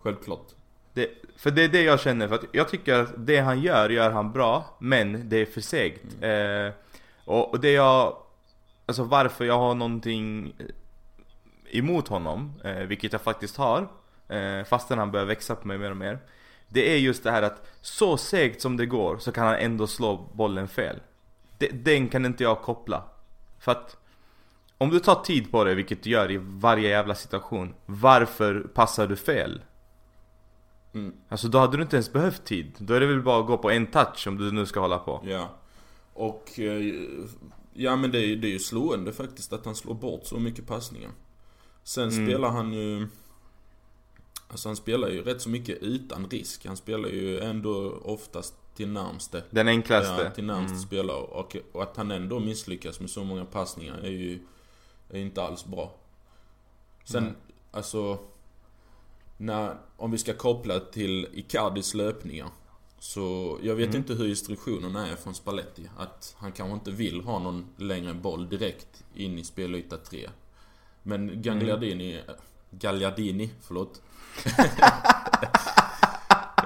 [0.00, 0.46] självklart.
[0.94, 1.08] Det?
[1.36, 4.10] För det är det jag känner, för att jag tycker att det han gör, gör
[4.10, 6.04] han bra, men det är för segt.
[6.20, 6.74] Eh,
[7.24, 8.16] och, och det jag,
[8.86, 10.54] alltså varför jag har någonting
[11.70, 13.88] emot honom, eh, vilket jag faktiskt har,
[14.28, 16.18] eh, fastän han börjar växa på mig mer och mer.
[16.68, 19.86] Det är just det här att så segt som det går så kan han ändå
[19.86, 21.00] slå bollen fel.
[21.58, 23.04] Det, den kan inte jag koppla.
[23.58, 23.96] För att
[24.78, 29.06] om du tar tid på det, vilket du gör i varje jävla situation, varför passar
[29.06, 29.60] du fel?
[30.94, 31.12] Mm.
[31.28, 32.72] Alltså då hade du inte ens behövt tid.
[32.78, 34.98] Då är det väl bara att gå på en touch om du nu ska hålla
[34.98, 35.22] på.
[35.26, 35.48] Ja.
[36.12, 36.94] Och, eh,
[37.72, 40.66] ja men det är, det är ju slående faktiskt att han slår bort så mycket
[40.66, 41.10] passningar.
[41.82, 42.26] Sen Mm.
[42.26, 43.08] spelar han ju,
[44.48, 46.66] alltså han spelar ju rätt så mycket utan risk.
[46.66, 49.44] Han spelar ju ändå oftast till närmste.
[49.50, 50.22] Den enklaste.
[50.24, 50.82] Ja, till närmste Mm.
[50.86, 51.16] spelare.
[51.16, 54.38] Och, och att han ändå misslyckas med så många passningar är ju
[55.10, 55.94] är inte alls bra.
[57.04, 57.32] Sen, Nej.
[57.70, 58.18] alltså...
[59.42, 62.48] När, om vi ska koppla till Icardis löpningar.
[62.98, 63.96] Så jag vet Mm.
[63.96, 65.90] inte hur instruktionerna är från Spalletti.
[65.96, 70.30] Att han kanske inte vill ha någon längre boll direkt in i spelyta 3.
[71.02, 72.36] Men Gagliardini, Mm.
[72.70, 74.02] Gagliardini, förlåt.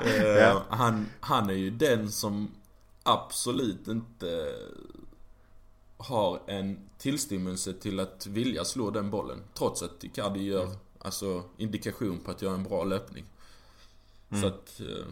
[0.05, 0.63] Eh, Ja.
[0.69, 2.51] han, han är ju den som
[3.03, 4.55] absolut inte
[5.97, 9.43] har en tillstymmelse till att vilja slå den bollen.
[9.55, 10.69] Trots att Icardi gör
[11.05, 13.25] alltså, indikation på att göra en bra löpning.
[14.41, 14.81] Så att...
[14.81, 15.07] eh,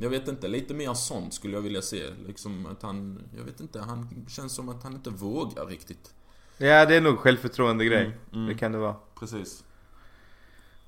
[0.00, 2.02] Jag vet inte, lite mer sånt skulle jag vilja se.
[2.26, 6.14] Liksom att han, jag vet inte, han känns som att han inte vågar riktigt.
[6.58, 8.04] Ja det är nog självförtroende grej.
[8.04, 8.46] Mm, mm.
[8.46, 8.96] Det kan det vara.
[9.20, 9.64] Precis.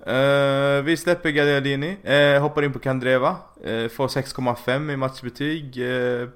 [0.01, 1.97] Eh, vi släpper Gagliardini,
[2.37, 5.77] uh, hoppar in på Kandreva, uh, får 6,5 i matchbetyg.
[5.79, 6.29] Uh,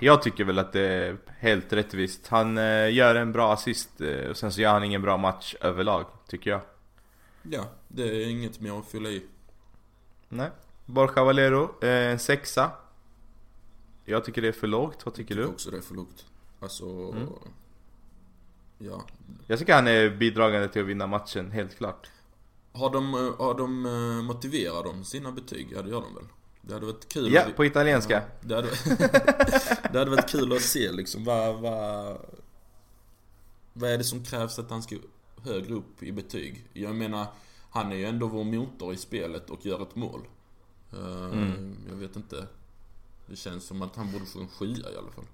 [0.00, 2.28] jag tycker väl att det är helt rättvist.
[2.28, 5.54] Han eh, gör en bra assist eh, och sen så gör han ingen bra match
[5.60, 6.60] överlag, tycker jag.
[7.42, 9.26] Ja, det är inget mer att fylla i.
[10.28, 10.50] Nej.
[10.86, 12.70] Borja Valero, eh, en sexa.
[14.04, 15.42] Jag tycker det är för lågt, vad tycker Jag du?
[15.44, 16.26] tycker också det är för lågt.
[16.60, 16.84] Alltså...
[16.86, 17.28] Mm.
[18.78, 19.02] Ja.
[19.46, 22.10] Jag tycker han är bidragande till att vinna matchen, helt klart.
[22.72, 25.68] Har de, eh, har de eh, motiverat de sina betyg?
[25.76, 26.24] Ja, det gör de väl?
[26.62, 28.22] Det hade varit kul Ja, att- på italienska.
[28.40, 28.68] Ja, det, hade,
[29.92, 32.16] det hade varit kul att se liksom vad, vad...
[33.72, 34.96] Vad är det som krävs att han ska
[35.44, 36.64] högre upp i betyg?
[36.72, 37.26] Jag menar,
[37.70, 40.20] han är ju ändå vår motor i spelet och gör ett mål.
[40.92, 41.76] Eh, Mm.
[41.90, 42.46] Jag vet inte.
[43.26, 45.24] Det känns som att han borde få en sjua i alla fall.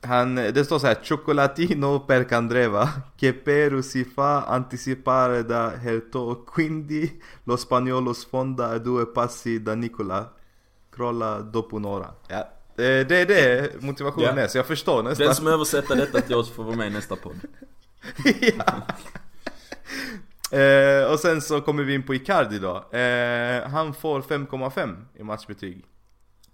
[0.00, 6.44] Han, det står så här Chocolatino per Candreva Che per si fa anticipare da Herto
[6.54, 10.32] Quindi lo spagnolo sfonda due passi da Nicola
[10.90, 14.42] Crolla dopo un'ora Ja, det det är det motivationen Ja.
[14.42, 16.90] är, så jag förstår nästan Den som översätter detta till oss får vara med i
[16.90, 17.40] nästa podd.
[18.58, 18.82] ja.
[20.58, 25.22] eh, Och sen så kommer vi in på Icardi då eh, Han får 5,5 i
[25.22, 25.84] matchbetyg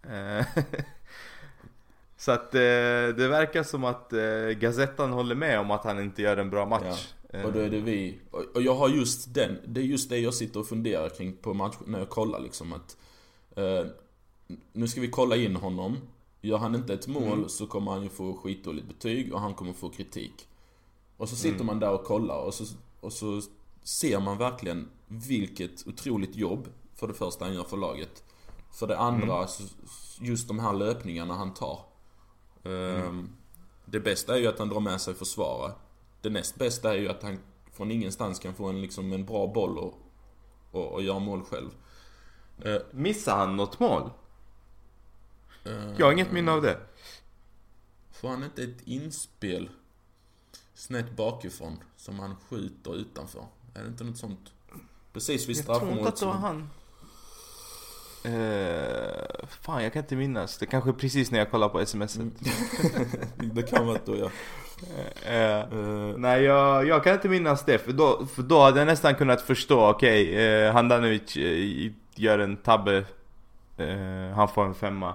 [0.02, 0.46] eh,
[2.16, 2.60] Så att eh,
[3.16, 6.66] det verkar som att eh, Gazettan håller med om att han inte gör en bra
[6.66, 8.18] match Eh, Och då är det vi.
[8.54, 11.54] Och jag har just den, det är just det jag sitter och funderar kring på
[11.54, 12.96] match, när jag kollar liksom att
[14.72, 15.96] Nu ska vi kolla in honom.
[16.40, 17.48] Gör han inte ett mål Mm.
[17.48, 20.48] så kommer han ju få skitdåligt betyg och han kommer få kritik.
[21.20, 21.66] Och så sitter Mm.
[21.66, 22.64] man där och kollar och så,
[23.00, 23.40] och så
[23.82, 28.24] ser man verkligen vilket otroligt jobb för det första han gör för laget.
[28.72, 29.48] För det andra, Mm.
[30.20, 31.84] just de här löpningarna han tar.
[32.64, 33.28] Ehm,
[33.86, 35.72] det bästa är ju att han drar med sig försvarare.
[36.22, 37.38] Det näst bästa är ju att han
[37.72, 39.94] från ingenstans kan få en, liksom, en bra boll och,
[40.70, 41.70] och, och göra mål själv.
[42.64, 44.10] Eh, Missar han något mål?
[45.64, 46.80] eh, Jag har inget minne av det.
[48.12, 49.70] Får han inte ett inspel
[50.80, 53.44] snett bakifrån som han skjuter utanför?
[53.74, 54.52] Är det inte något sånt?
[55.12, 56.70] Precis vid Jag tror inte straffområdet att det var han.
[58.24, 60.58] Eh, fan, jag kan inte minnas.
[60.58, 62.16] Det kanske är precis när jag kollar på sms.
[62.16, 62.32] Mm.
[63.54, 64.30] det kan vara då ja.
[65.26, 65.66] Eh, Eh,
[66.16, 67.78] nej, jag, jag kan inte minnas det.
[67.78, 72.56] För då, för då hade jag nästan kunnat förstå, okej, eh, Handanovic eh, gör en
[72.56, 73.04] tabbe.
[74.34, 75.14] Han får en femma.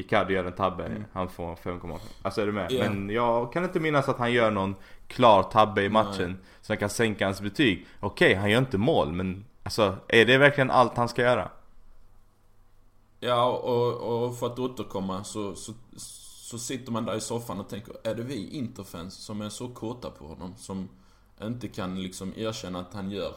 [0.00, 1.04] Icardi gör en tabbe, Mm.
[1.12, 1.98] han får en 5,5.
[2.22, 2.72] Alltså är du med?
[2.72, 2.90] Ja.
[2.90, 4.74] Men jag kan inte minnas att han gör någon
[5.06, 6.38] klar tabbe i matchen.
[6.62, 7.86] Som kan sänka hans betyg.
[8.00, 11.50] Okej, han gör inte mål, men alltså är det verkligen allt han ska göra?
[13.20, 13.92] Ja, och,
[14.26, 18.14] och för att återkomma så, så, så sitter man där i soffan och tänker, är
[18.14, 20.54] det vi Interfans som är så kåta på honom?
[20.56, 20.88] Som
[21.42, 23.32] inte kan liksom erkänna att han gör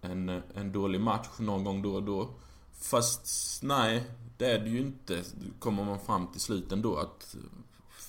[0.00, 2.28] en, en dålig match någon gång då och då.
[2.82, 4.04] Fast nej,
[4.40, 5.22] det är det ju inte,
[5.58, 7.36] kommer man fram till slut ändå att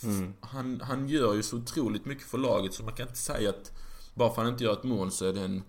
[0.04, 0.34] Mm.
[0.42, 3.72] han, han gör ju så otroligt mycket för laget så man kan inte säga att
[4.14, 5.64] bara för att han inte gör ett mål så är det en,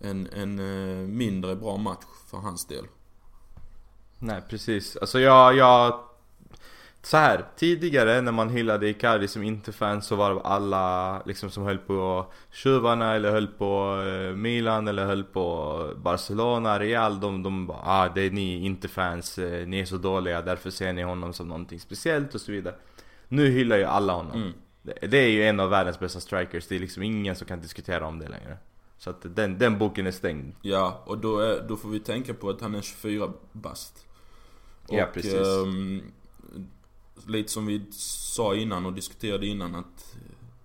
[0.00, 2.84] en, en eh, mindre bra match för hans del.
[4.18, 6.07] Nej precis, alltså jag, jag
[7.02, 11.62] så här, tidigare när man hyllade Icardi som inte-fan så var det alla liksom som
[11.62, 17.66] höll på tjuvarna eller höll på eh, Milan eller höll på Barcelona, Real De, de
[17.66, 21.32] bara ah det är ni inte-fans, eh, ni är så dåliga därför ser ni honom
[21.32, 22.74] som någonting speciellt och så vidare
[23.28, 24.52] Nu hyllar ju alla honom Mm.
[24.82, 27.60] det, det är ju en av världens bästa strikers, det är liksom ingen som kan
[27.60, 28.56] diskutera om det längre
[28.98, 32.34] Så att den, den boken är stängd Ja, och då, är, då får vi tänka
[32.34, 34.06] på att han är 24 bast.
[34.88, 35.34] Ja, Och, precis.
[35.64, 36.02] ehm,
[37.26, 40.16] lite som vi sa innan och diskuterade innan att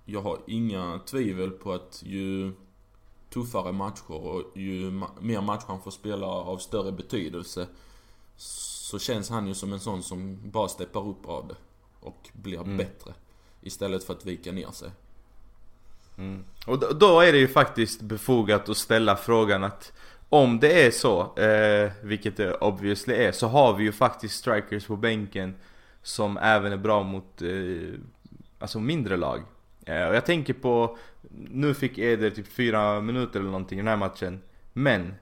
[0.06, 2.52] jag har inga tvivel på att ju
[3.34, 7.68] tuffare matcher och ju ma- mer matcher han får spela av större betydelse
[8.38, 11.56] så känns han ju som en sån som bara steppar upp av det
[12.00, 12.78] och blir Mm.
[12.78, 13.14] bättre.
[13.62, 14.90] Istället för att vika ner sig.
[16.18, 16.44] Mm.
[16.68, 19.94] Och då, då är det ju faktiskt befogat att ställa frågan att
[20.30, 24.86] om det är så, eh, vilket det obviously är, så har vi ju faktiskt strikers
[24.86, 25.56] på bänken
[26.04, 28.00] som även är bra mot eh,
[28.60, 29.44] alltså mindre lag.
[29.86, 30.98] Eh, och jag tänker på,
[31.32, 34.42] nu fick Eder typ fyra minuter eller någonting i den här matchen.
[34.74, 35.14] Men,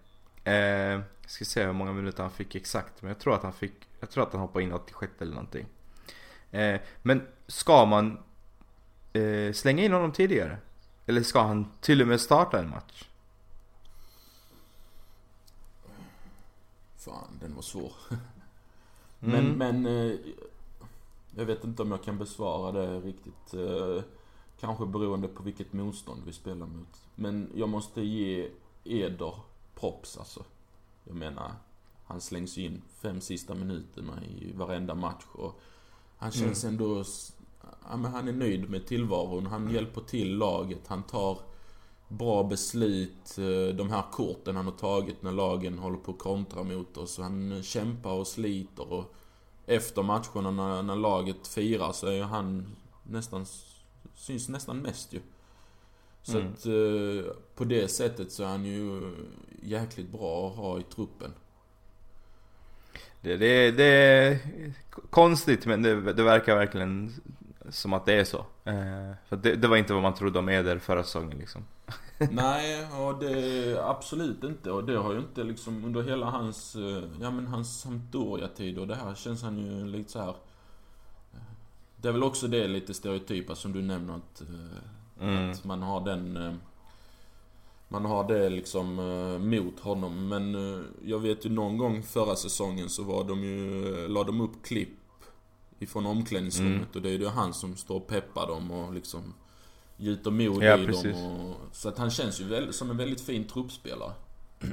[0.44, 3.54] eh, jag ska se hur många minuter han fick exakt, men jag tror att han
[3.54, 5.66] fick, jag tror att han hoppade in 86 eller någonting.
[6.52, 8.20] Eh, men ska man
[9.14, 10.58] eh, slänga in honom tidigare?
[11.06, 13.08] Eller ska han till och med starta en match?
[16.98, 17.94] Fan, den var svår.
[19.24, 19.56] Mm.
[19.58, 20.16] Men, men eh,
[21.36, 23.54] jag vet inte om jag kan besvara det riktigt.
[23.54, 24.04] Eh,
[24.60, 27.02] Kanske beroende på vilket motstånd vi spelar mot.
[27.16, 28.50] Men jag måste ge
[28.84, 29.34] Eder
[29.76, 30.44] props alltså.
[31.04, 31.52] Jag menar,
[32.06, 35.60] han slängs in fem sista minuterna i varenda match och
[36.18, 37.00] han känns ändå...
[37.00, 37.36] s-
[37.90, 39.46] Ja, men han är nöjd med tillvaron.
[39.46, 40.88] Han hjälper till laget.
[40.88, 41.38] Han tar
[42.08, 43.38] bra beslut.
[43.38, 47.18] eh, De här korten han har tagit när lagen håller på att kontra mot oss.
[47.18, 49.16] Han kämpar och sliter och
[49.66, 53.46] efter matcherna när, när laget firar så är ju han nästan,
[54.16, 55.20] syns nästan mest ju.
[56.24, 56.54] Så Mm.
[56.54, 59.02] att eh, på det sättet så är han ju
[59.64, 61.34] jäkligt bra att ha i truppen.
[63.22, 64.38] Det, det, det är
[65.10, 67.14] konstigt men det, det verkar verkligen
[67.70, 68.38] som att det är så.
[68.64, 71.66] Eh, för det, var inte vad man trodde om Eder förra säsongen liksom.
[72.32, 74.72] Nej, och det absolut inte.
[74.72, 78.88] Och det har ju inte liksom under hela hans, eh, ja men hans Sampdoria-tid och
[78.88, 80.30] det här känns han ju lite så här.
[81.34, 81.40] eh,
[81.98, 85.52] Det är väl också det lite stereotypa som du nämner att, eh, Mm.
[85.52, 86.60] att man har den,
[87.88, 88.96] man har det liksom
[89.42, 90.28] mot honom.
[90.28, 90.54] Men
[91.06, 94.98] jag vet ju någon gång förra säsongen så var de ju, la de upp klipp
[95.80, 96.88] ifrån omklädningsrummet Mm.
[96.96, 99.34] och det är ju han som står och peppar dem och liksom
[100.02, 101.18] gjuter mod Ja, i precis.
[101.18, 101.40] dem.
[101.40, 104.12] Och, så att han känns ju väl, som en väldigt fin truppspelare.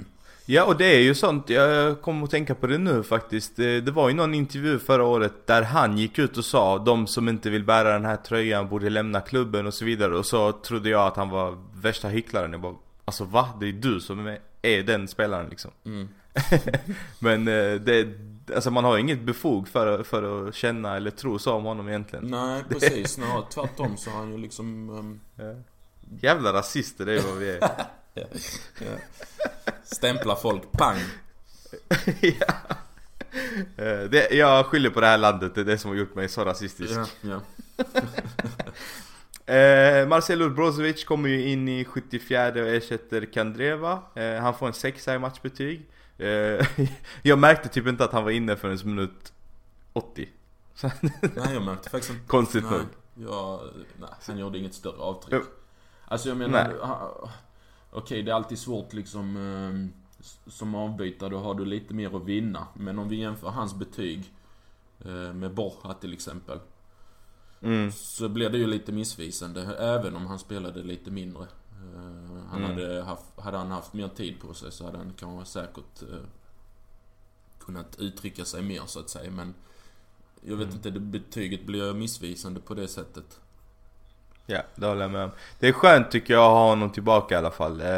[0.50, 3.56] Ja och det är ju sånt, jag kommer att tänka på det nu faktiskt.
[3.56, 7.28] Det, var ju någon intervju förra året där han gick ut och sa de som
[7.28, 10.16] inte vill bära den här tröjan borde lämna klubben och så vidare.
[10.16, 12.52] Och så trodde jag att han var värsta hycklaren.
[12.52, 12.74] Jag bara,
[13.04, 13.48] alltså va?
[13.60, 15.70] Det är du som är, är den spelaren liksom.
[15.84, 16.08] Mm.
[17.18, 18.08] Men eh, det,
[18.54, 21.88] alltså man har ju inget befog för, för att känna eller tro så om honom
[21.88, 22.24] egentligen.
[22.26, 23.10] Nej, precis.
[23.10, 24.90] Snarare tvärtom så har han ju liksom...
[24.98, 25.54] ehm, Ja.
[26.20, 27.58] Jävla rasister, det är vad vi är.
[28.14, 28.24] ja,
[29.84, 30.98] stämplar folk, pang!
[32.20, 32.54] ja.
[33.76, 36.28] Eh, det, jag skyller på det här landet, det är det som har gjort mig
[36.28, 36.98] så rasistisk.
[37.20, 37.40] Ja.
[39.54, 44.02] Eh, Marcelo Brozovic kommer ju in i 74 och ersätter Kandreva.
[44.14, 45.86] Eh, han får en sexa i matchbetyg.
[46.18, 46.66] Eh,
[47.22, 49.32] jag märkte typ inte att han var inne förrän minut
[49.92, 50.28] 80.
[51.36, 52.26] Nej jag märkte faktiskt inte.
[52.26, 53.28] Konstigt nej, nog.
[53.28, 53.60] jag,
[54.00, 55.42] nej, han gjorde inget större avtryck.
[56.04, 56.74] Alltså jag menar,
[57.90, 62.16] okej det är alltid svårt liksom eh, s- som avbytare, då har du lite mer
[62.16, 62.66] att vinna.
[62.74, 64.32] Men om vi jämför hans betyg
[65.04, 66.58] eh, med Borja till exempel.
[67.62, 67.92] Mm.
[67.92, 71.46] Så blir det ju lite missvisande, även om han spelade lite mindre.
[72.50, 72.70] Han Mm.
[72.70, 76.18] hade, haft, hade han haft mer tid på sig så hade han kanske säkert eh,
[77.60, 79.30] kunnat uttrycka sig mer så att säga.
[79.30, 79.54] Men
[80.40, 80.76] jag vet Mm.
[80.76, 83.40] inte, det betyget blir missvisande på det sättet.
[84.46, 85.30] Ja, det håller jag med om.
[85.58, 87.80] Det är skönt tycker jag att ha honom tillbaka i alla fall.
[87.80, 87.88] Eh,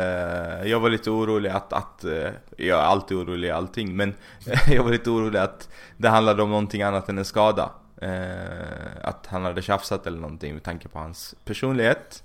[0.70, 4.14] jag var lite orolig att, att eh, jag är alltid orolig i allting, men
[4.66, 7.70] jag var lite orolig att det handlade om någonting annat än en skada.
[7.96, 12.22] Eh, att han hade tjafsat eller någonting med tanke på hans personlighet.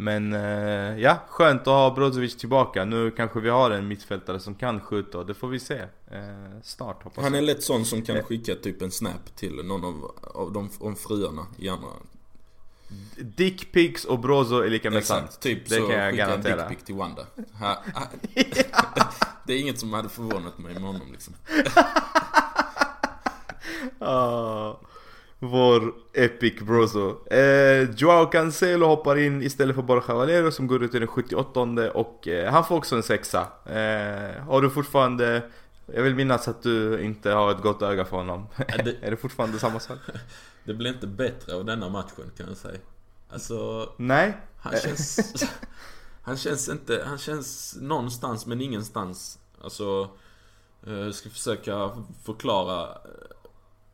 [0.00, 2.84] Men eh, ja, skönt att ha Brozovic tillbaka.
[2.84, 5.78] Nu kanske vi har en mittfältare som kan skjuta och det får vi se
[6.10, 7.44] eh, snart hoppas Han är jag.
[7.46, 8.22] lätt sån som kan Eh.
[8.24, 11.88] skicka typ en snap till någon av, av de om fruarna i andra.
[13.16, 15.40] Dickpics och Brozo är lika med sant.
[15.40, 16.68] Typ Det så kan jag skicka en garantera.
[16.68, 17.26] dickpic till Wanda.
[17.60, 18.02] Ha, ha.
[19.46, 21.34] det är inget som hade förvånat mig med honom liksom.
[24.00, 24.76] Ah,
[25.38, 27.26] vår epic broso.
[27.34, 31.60] Eh, Joao Cancelo hoppar in istället för Borja Valero som går ut i den 78
[31.92, 33.40] och eh, han får också en sexa.
[33.66, 35.42] Eh, har du fortfarande,
[35.86, 38.46] jag vill minnas att du inte har ett gott öga för honom.
[38.56, 39.98] det- är det fortfarande samma sak?
[40.64, 42.78] Det blir inte bättre av denna matchen kan jag säga.
[43.30, 44.36] Alltså, Nej?
[44.60, 45.34] han känns...
[46.22, 47.02] han känns inte...
[47.06, 49.38] Han känns någonstans men ingenstans.
[49.62, 50.10] Alltså,
[50.86, 51.90] eh, jag ska försöka
[52.24, 52.88] förklara.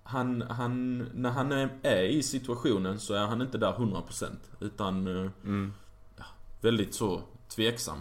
[0.07, 1.53] Han, han, när han
[1.83, 4.27] är, i situationen så är han inte där 100%
[4.61, 5.73] utan eh, Mm.
[6.61, 7.99] väldigt så tveksam.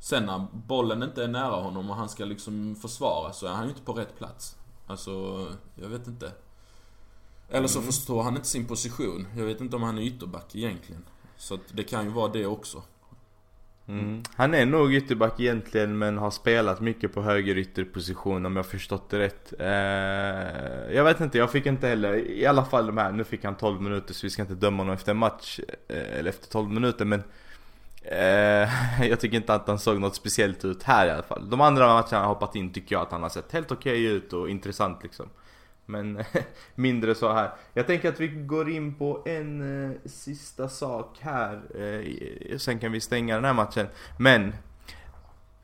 [0.00, 3.64] Sen när bollen inte är nära honom och han ska liksom försvara så är han
[3.64, 4.56] ju inte på rätt plats.
[4.86, 6.32] Alltså, jag vet inte.
[7.48, 9.26] Eller så förstår han inte sin position.
[9.36, 11.04] Jag vet inte om han är ytterback egentligen.
[11.36, 12.82] Så att det kan ju vara det också.
[13.88, 14.22] Mm.
[14.36, 19.10] Han är nog ytterback egentligen men har spelat mycket på höger ytterposition om jag förstått
[19.10, 19.52] det rätt.
[19.58, 23.44] Eh, jag vet inte, jag fick inte heller, i alla fall de här, nu fick
[23.44, 26.50] han 12 minuter så vi ska inte döma honom efter en match, eh, eller efter
[26.50, 27.22] 12 minuter men
[28.02, 28.68] eh,
[29.08, 31.50] jag tycker inte att han såg något speciellt ut här i alla fall.
[31.50, 34.32] De andra matcherna han hoppat in tycker jag att han har sett helt okej ut
[34.32, 35.28] och intressant liksom.
[35.86, 36.24] Men
[36.74, 37.50] mindre så här.
[37.74, 41.62] Jag tänker att vi går in på en eh, sista sak här.
[41.78, 43.86] Eh, sen kan vi stänga den här matchen.
[44.18, 44.52] Men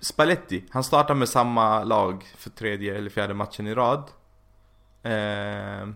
[0.00, 4.10] Spalletti, han startar med samma lag för tredje eller fjärde matchen i rad.
[5.02, 5.88] Eh,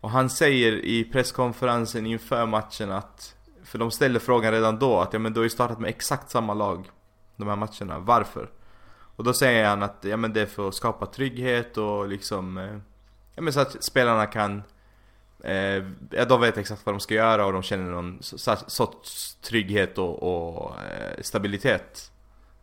[0.00, 5.12] och han säger i presskonferensen inför matchen att För de ställer frågan redan då att
[5.12, 6.90] ja men du har ju startat med exakt samma lag
[7.36, 8.50] De här matcherna, varför?
[9.16, 12.58] Och då säger han att ja men det är för att skapa trygghet och liksom
[12.58, 12.76] eh,
[13.34, 14.62] Ja men så att spelarna kan
[15.44, 15.84] eh,
[16.28, 18.18] de vet exakt vad de ska göra och de känner någon
[18.66, 22.12] sorts trygghet och, och eh, stabilitet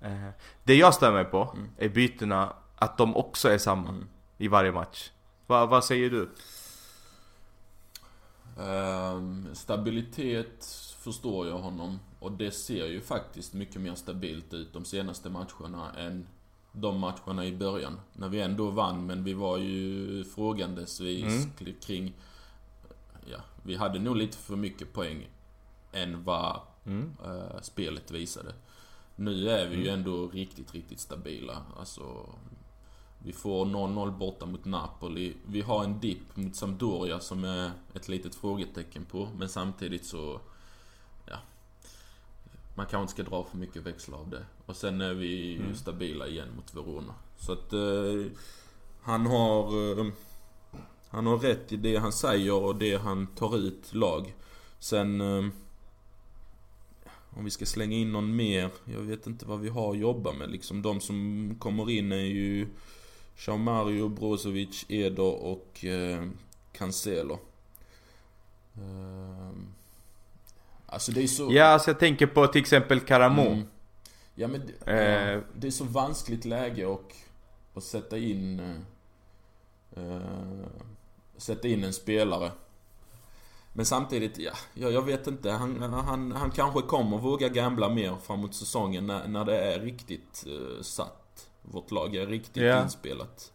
[0.02, 0.30] eh,
[0.64, 1.70] Det jag stör mig på Mm.
[1.78, 4.08] är bytena Att de också är samma Mm.
[4.38, 5.12] i varje match
[5.48, 6.30] Va, Vad säger du?
[8.60, 10.66] Ehm, stabilitet
[11.00, 12.00] förstår jag honom.
[12.20, 16.28] Och det ser ju faktiskt mycket mer stabilt ut de senaste matcherna än
[16.72, 18.00] de matcherna i början.
[18.14, 21.76] När vi ändå vann, men vi var ju frågandesvis Mm.
[21.82, 22.14] kring...
[23.32, 25.28] Ja, vi hade nog lite för mycket poäng
[25.92, 27.12] än vad Mm.
[27.26, 28.54] eh, spelet visade.
[29.16, 31.58] Nu är vi ju ändå riktigt, riktigt stabila.
[31.80, 32.30] Alltså,
[33.24, 35.34] vi får 0-0 borta mot Napoli.
[35.48, 39.30] Vi har en dipp mot Sampdoria som är ett litet frågetecken på.
[39.38, 40.40] Men samtidigt så...
[41.26, 41.36] Ja.
[42.76, 44.46] Man kanske inte ska dra för mycket växlar av det.
[44.66, 45.76] Och sen är vi ju Mm.
[45.76, 47.14] stabila igen mot Verona.
[47.38, 47.74] Så att...
[47.74, 48.32] Eh,
[49.02, 49.66] han har...
[50.00, 50.06] Eh,
[51.10, 54.36] han har rätt i det han säger och det han tar ut lag.
[54.80, 55.22] Sen...
[55.22, 55.46] Eh,
[57.38, 58.70] om vi ska slänga in någon mer.
[58.86, 60.82] Jag vet inte vad vi har att jobba med liksom.
[60.82, 62.68] De som kommer in är ju
[63.38, 66.28] Jean-Mario, Brozovic, Eder och eh,
[66.72, 67.40] Cancelo.
[68.76, 69.52] Eh,
[70.92, 71.50] alltså det är så...
[71.54, 73.64] Ja, alltså jag tänker på till exempel Karamo Mm.
[74.36, 75.32] Ja men det, Eh.
[75.34, 77.16] ja, det är så vanskligt läge och
[77.74, 78.60] att sätta in...
[79.96, 80.22] Eh,
[81.38, 82.52] sätta in en spelare.
[83.74, 85.52] Men samtidigt, ja, jag, jag vet inte.
[85.52, 90.46] Han, han, han kanske kommer våga gambla mer framåt säsongen när, när det är riktigt
[90.48, 91.50] eh, satt.
[91.62, 92.84] Vårt lag är riktigt Ja.
[92.84, 93.52] inspelat.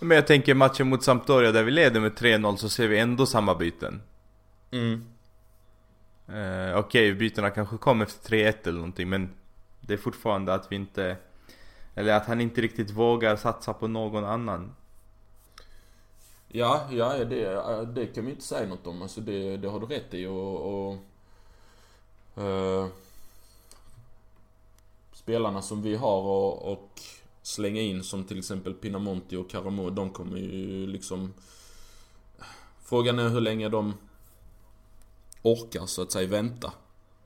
[0.00, 3.26] Men jag tänker matchen mot Sampdoria där vi leder med 3-0 så ser vi ändå
[3.26, 4.02] samma byten.
[4.70, 5.04] Mm.
[6.28, 9.34] Eh, Okej, okay, bytena kanske kom efter 3-1 eller någonting men
[9.80, 11.16] det är fortfarande att vi inte...
[11.94, 14.74] Eller att han inte riktigt vågar satsa på någon annan.
[16.48, 17.62] Ja, ja det,
[17.94, 19.02] det kan vi inte säga något om.
[19.02, 20.88] Alltså det, det har du rätt i och...
[20.88, 20.96] och
[22.44, 22.86] eh,
[25.12, 27.00] spelarna som vi har och, och
[27.42, 31.34] slänga in som till exempel Pinamonti och Karamo, de kommer ju liksom...
[32.84, 33.94] Frågan är hur länge de
[35.44, 36.72] orkar så att säga vänta.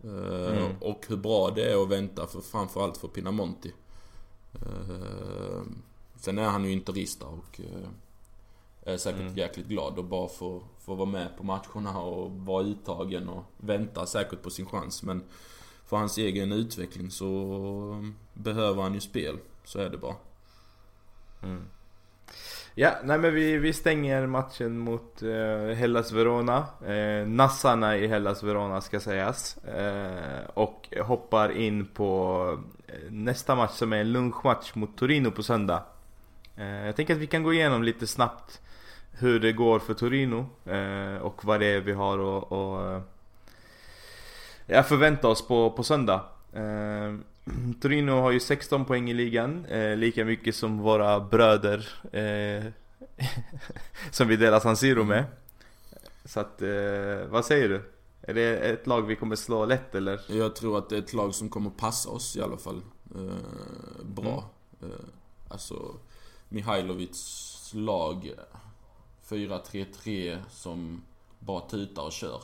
[0.04, 0.72] Eh, mm.
[0.80, 3.72] Och hur bra det är att vänta för framförallt för Pinamonti.
[4.54, 5.62] Uh,
[6.16, 7.88] sen är han ju interista och uh,
[8.82, 9.36] är säkert mm.
[9.36, 14.06] jäkligt glad och bara få, få vara med på matcherna och vara uttagen och vänta
[14.06, 15.02] säkert på sin chans.
[15.02, 15.24] Men
[15.84, 19.38] för hans egen utveckling så behöver han ju spel.
[19.64, 20.16] Så är det bara.
[21.42, 21.64] Mm.
[22.74, 26.66] Ja, nej men vi, vi stänger matchen mot eh, Hellas Verona.
[26.86, 29.56] Eh, nassarna i Hellas Verona ska sägas.
[29.56, 35.42] Eh, och hoppar in på eh, nästa match som är en lunchmatch mot Torino på
[35.42, 35.82] söndag.
[36.56, 38.60] Eh, jag tänker att vi kan gå igenom lite snabbt
[39.12, 43.00] hur det går för Torino eh, och vad det är vi har att och, eh,
[44.66, 46.24] ja, förvänta oss på, på söndag.
[46.52, 47.14] Eh,
[47.80, 52.72] Torino har ju 16 poäng i ligan, eh, lika mycket som våra bröder eh,
[54.10, 55.24] Som vi delar San Siro med
[56.24, 57.90] Så att, eh, vad säger du?
[58.22, 60.20] Är det ett lag vi kommer slå lätt eller?
[60.28, 62.82] Jag tror att det är ett lag som kommer passa oss i alla fall
[63.14, 64.92] eh, Bra mm.
[64.92, 64.98] Eh,
[65.48, 65.94] alltså
[66.48, 68.32] Mihailovics lag
[69.28, 71.02] 4-3-3 som
[71.38, 72.42] bara tutar och kör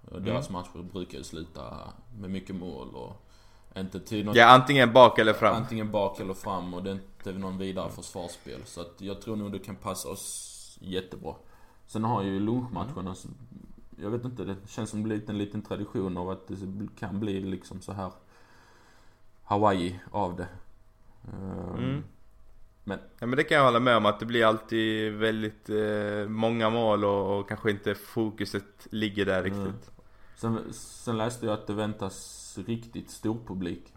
[0.00, 0.52] Deras mm.
[0.52, 3.29] matcher brukar ju sluta med mycket mål och
[3.76, 5.54] inte till något, Ja, antingen bak eller fram.
[5.56, 8.60] Antingen bak eller fram och det är inte någon vidare försvarsspel.
[8.64, 11.34] Så att jag tror nog det kan passa oss jättebra.
[11.86, 13.34] Sen har ju lunchmatcherna, mm.
[13.96, 16.56] jag vet inte, det känns som en liten, liten tradition av att det
[16.98, 18.10] kan bli liksom så här
[19.44, 20.48] Hawaii av det.
[21.32, 22.04] Um, mm.
[22.84, 22.98] Men.
[23.18, 26.70] Ja men det kan jag hålla med om att det blir alltid väldigt eh, många
[26.70, 29.62] mål och, och, kanske inte fokuset ligger där riktigt.
[29.62, 29.76] Mm.
[30.36, 33.92] Sen, sen läste jag att det väntas riktigt stor publik.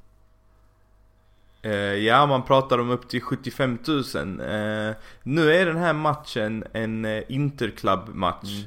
[1.64, 4.00] Eh, ja, man pratar om upp till 75 000.
[4.40, 8.66] Eh, nu är den här matchen en eh, interklubb-match.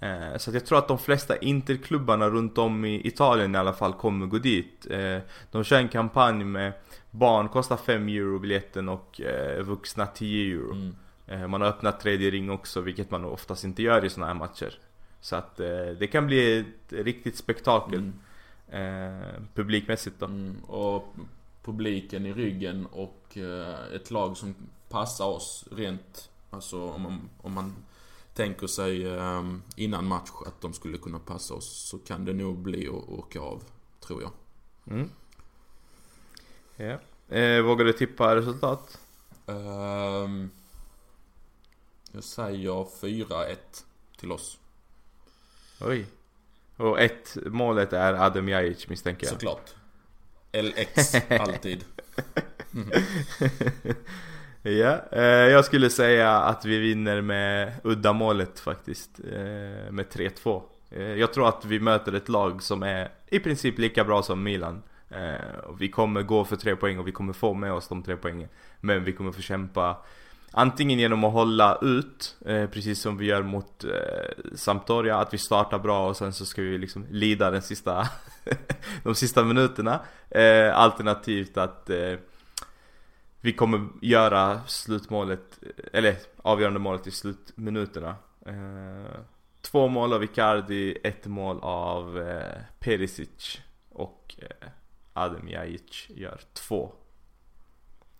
[0.00, 0.38] Mm.
[0.38, 4.26] Så jag tror att de flesta interklubbarna runt om i Italien i alla fall kommer
[4.26, 4.86] gå dit.
[5.50, 6.72] De kör en kampanj med
[7.10, 9.20] barn kostar 5 euro biljetten och
[9.60, 10.72] vuxna 10 euro.
[11.26, 11.50] Mm.
[11.50, 14.78] Man har öppnat tredje ring också, vilket man oftast inte gör i såna här matcher.
[15.20, 15.56] Så att
[15.98, 17.98] det kan bli ett riktigt spektakel.
[17.98, 18.12] Mm
[18.70, 20.26] eh, publikmässigt då.
[20.26, 21.14] Mm, och
[21.62, 24.54] publiken i ryggen och eh, ett lag som
[24.88, 27.74] passar oss rent, alltså om man, om man
[28.34, 29.42] tänker sig eh,
[29.76, 33.40] innan match att de skulle kunna passa oss så kan det nog bli att åka
[33.40, 33.62] av,
[34.00, 34.30] tror jag.
[34.86, 35.10] Mm.
[37.28, 39.00] Eh, vågar du tippa resultat?
[39.46, 40.50] Um,
[42.12, 43.56] jag säger 4-1
[44.18, 44.58] till oss.
[45.80, 46.06] Oj.
[46.78, 49.32] Och ett målet är Adam Jajic misstänker jag.
[49.32, 49.70] Såklart.
[50.52, 51.84] LX, alltid.
[54.62, 59.20] ja, eh, jag skulle säga att vi vinner med uddamålet faktiskt.
[59.32, 60.62] Eh, med 3-2.
[60.90, 64.42] Eh, jag tror att vi möter ett lag som är i princip lika bra som
[64.42, 64.82] Milan.
[65.10, 68.16] Eh, vi kommer gå för tre poäng och vi kommer få med oss de tre
[68.16, 68.48] poängen.
[68.80, 69.96] Men vi kommer få kämpa
[70.52, 73.90] Antingen genom att hålla ut, eh, precis som vi gör mot eh,
[74.54, 78.08] Sampdoria, att vi startar bra och sen så ska vi liksom lida den sista
[79.02, 80.00] de sista minuterna.
[80.30, 82.14] Eh, alternativt att eh,
[83.40, 85.58] vi kommer göra slutmålet,
[85.92, 88.16] eller avgörande målet i slutminuterna.
[88.46, 89.20] Eh,
[89.60, 94.68] två mål av Icardi, ett mål av eh, Perisic och eh,
[95.12, 96.92] Adem Jajic gör två.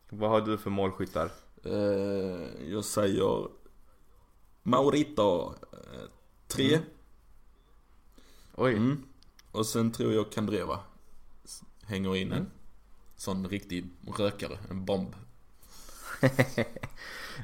[0.09, 1.31] Vad har du för målskyttar?
[1.71, 3.49] Eh, jag säger
[4.63, 5.55] Maurito
[6.49, 6.65] 3.
[6.65, 6.85] Eh, mm.
[8.55, 8.73] Oj.
[8.73, 9.03] Mm.
[9.53, 10.81] Och sen tror jag Kandreva
[11.87, 12.51] hänger in en mm.
[13.17, 13.89] sån riktig
[14.19, 15.15] rökare, en bomb.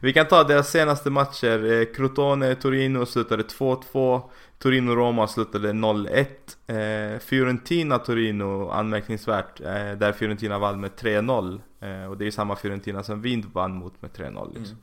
[0.03, 1.73] Vi kan ta deras senaste matcher.
[1.73, 4.23] Eh, Crotone-Torino slutade 2-2.
[4.59, 6.27] Torino-Roma slutade 0-1.
[6.67, 9.59] Eh, Fiorentina-Torino anmärkningsvärt.
[9.99, 11.61] Där Fiorentina vann med 3-0.
[11.85, 14.77] Eh, och det är samma Fiorentina som Vind vann mot med 3-0 liksom.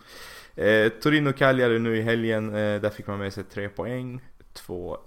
[0.56, 0.86] mm.
[0.86, 2.50] eh, Torino-Cagliari nu i helgen.
[2.50, 4.22] Eh, där fick man med sig 3 poäng.
[4.54, 4.98] 2-1.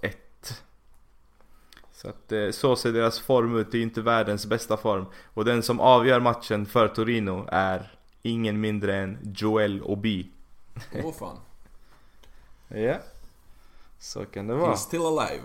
[1.91, 3.71] Så att eh, så ser deras form ut.
[3.71, 5.05] Det är inte världens bästa form.
[5.33, 7.91] Och den som avgör matchen för Torino är
[8.21, 10.31] ingen mindre än Joel Obi.
[11.03, 11.37] Åh fan.
[12.67, 12.97] Ja.
[13.99, 14.73] Så kan det vara.
[14.73, 15.43] He's still alive.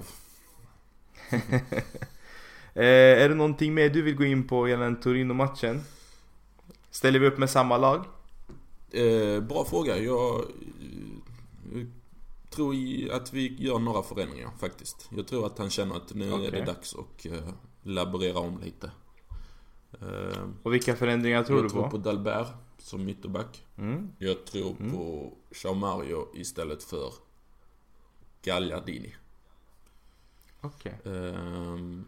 [2.74, 5.84] Eh, är det någonting mer du vill gå in på gällande Torino-matchen?
[6.90, 8.04] Ställer vi upp med samma lag?
[8.90, 9.98] Eh, bra fråga.
[9.98, 11.86] Jag eh,
[12.50, 12.74] tror
[13.12, 15.08] att vi gör några förändringar faktiskt.
[15.16, 16.50] Jag tror att han känner att nu är Okej.
[16.50, 17.48] det dags att eh,
[17.82, 18.90] laborera om lite.
[20.00, 21.90] Eh, Och vilka förändringar tror jag du tror på?
[21.90, 23.66] på Dalbert som ytterback.
[23.76, 24.12] Mm.
[24.18, 25.32] Jag tror på
[25.64, 27.12] Jean Mario istället för
[28.42, 29.14] Gagliardini.
[30.60, 30.98] Okej.
[31.04, 32.04] Ehm,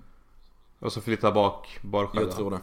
[0.78, 2.60] Och så flytta bak Borja jag tror det.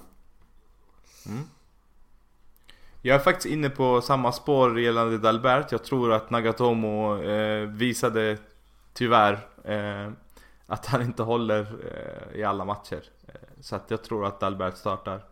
[3.01, 5.71] Jag är faktiskt inne på samma spår gällande Dalbert.
[5.71, 8.37] Jag tror att Nagatomo eh, visade
[8.93, 10.11] tyvärr eh,
[10.65, 13.03] att han inte håller eh, i alla matcher.
[13.27, 15.23] Eh, så att jag tror att Dalbert startar.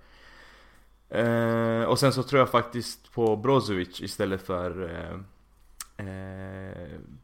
[1.09, 4.83] Eh, och sen så tror jag faktiskt på Brozovic istället för
[5.97, 6.07] eh,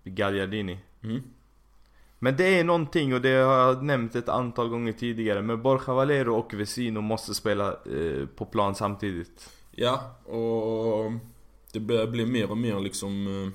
[0.04, 0.80] Gagliardini.
[1.04, 1.24] Mm.
[2.20, 5.42] Men det är någonting och det har jag nämnt ett antal gånger tidigare.
[5.42, 7.78] Men Borja Valero och Vesino måste spela
[8.36, 9.50] på plan samtidigt.
[9.76, 11.12] Ja, och
[11.72, 13.52] det börjar bli mer och mer liksom eh,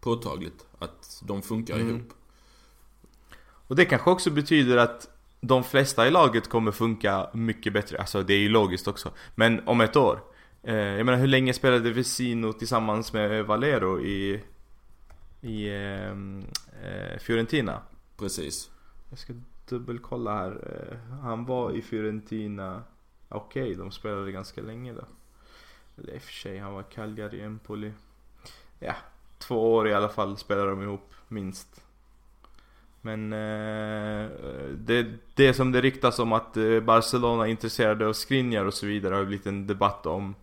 [0.00, 1.88] påtagligt att de funkar Mm.
[1.88, 2.12] ihop.
[3.66, 5.08] Och det kanske också betyder att
[5.40, 7.98] de flesta i laget kommer funka mycket bättre.
[7.98, 9.10] Alltså det är ju logiskt också.
[9.34, 10.20] Men om ett år.
[10.62, 14.40] Eh, jag menar hur länge spelade Vesino tillsammans med Valero i,
[15.40, 16.44] i ehm,
[16.82, 17.82] eh, Fiorentina?
[18.16, 18.70] Precis.
[19.10, 19.32] Jag ska
[19.68, 20.50] dubbelkolla här.
[20.50, 22.82] Eh, han var i Fiorentina.
[23.28, 25.04] Okej, de spelade ganska länge då.
[25.98, 27.92] Eller i och för sig, han var Cagliari, Empoli.
[28.78, 28.94] Ja,
[29.38, 31.84] två år i alla fall spelade de ihop, minst.
[33.04, 34.30] Men eh,
[34.78, 38.86] det, det som det ryktas om att eh, Barcelona är intresserade av Skriniar och så
[38.86, 40.34] vidare har blivit en debatt om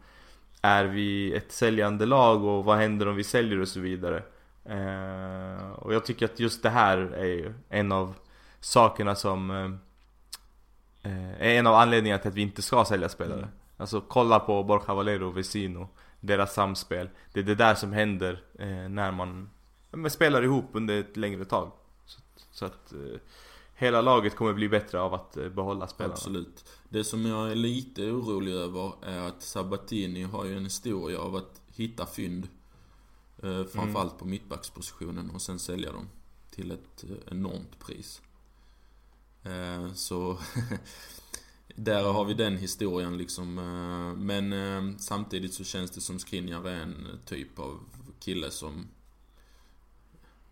[0.62, 4.24] Är vi ett säljande lag och vad händer om vi säljer och så vidare
[4.66, 8.16] eh, Och jag tycker att just det här är ju en av
[8.60, 9.72] sakerna som eh,
[11.12, 13.38] eh är en av anledningarna till att vi inte ska sälja spelare.
[13.38, 13.50] Mm.
[13.82, 15.88] Alltså kolla på Borja Valero och Vesino,
[16.20, 17.10] deras samspel.
[17.34, 19.50] Det är det där som händer eh, när man,
[19.92, 21.72] man spelar ihop under ett längre tag.
[22.06, 22.22] Så,
[22.52, 23.20] så att eh,
[23.76, 26.14] hela laget kommer bli bättre av att eh, behålla spelarna.
[26.14, 26.66] Absolut.
[26.90, 31.36] Det som jag är lite orolig över är att Sabatini har ju en historia av
[31.36, 32.48] att hitta fynd.
[33.44, 36.10] Eh, framförallt på mittbackspositionen och sen sälja dem
[36.52, 38.22] till ett eh, enormt pris.
[39.44, 40.38] Eh, så
[41.76, 43.58] där har vi den historien liksom.
[43.58, 47.80] Eh, men eh, samtidigt så känns det som Skriniar är en typ av
[48.20, 48.88] kille som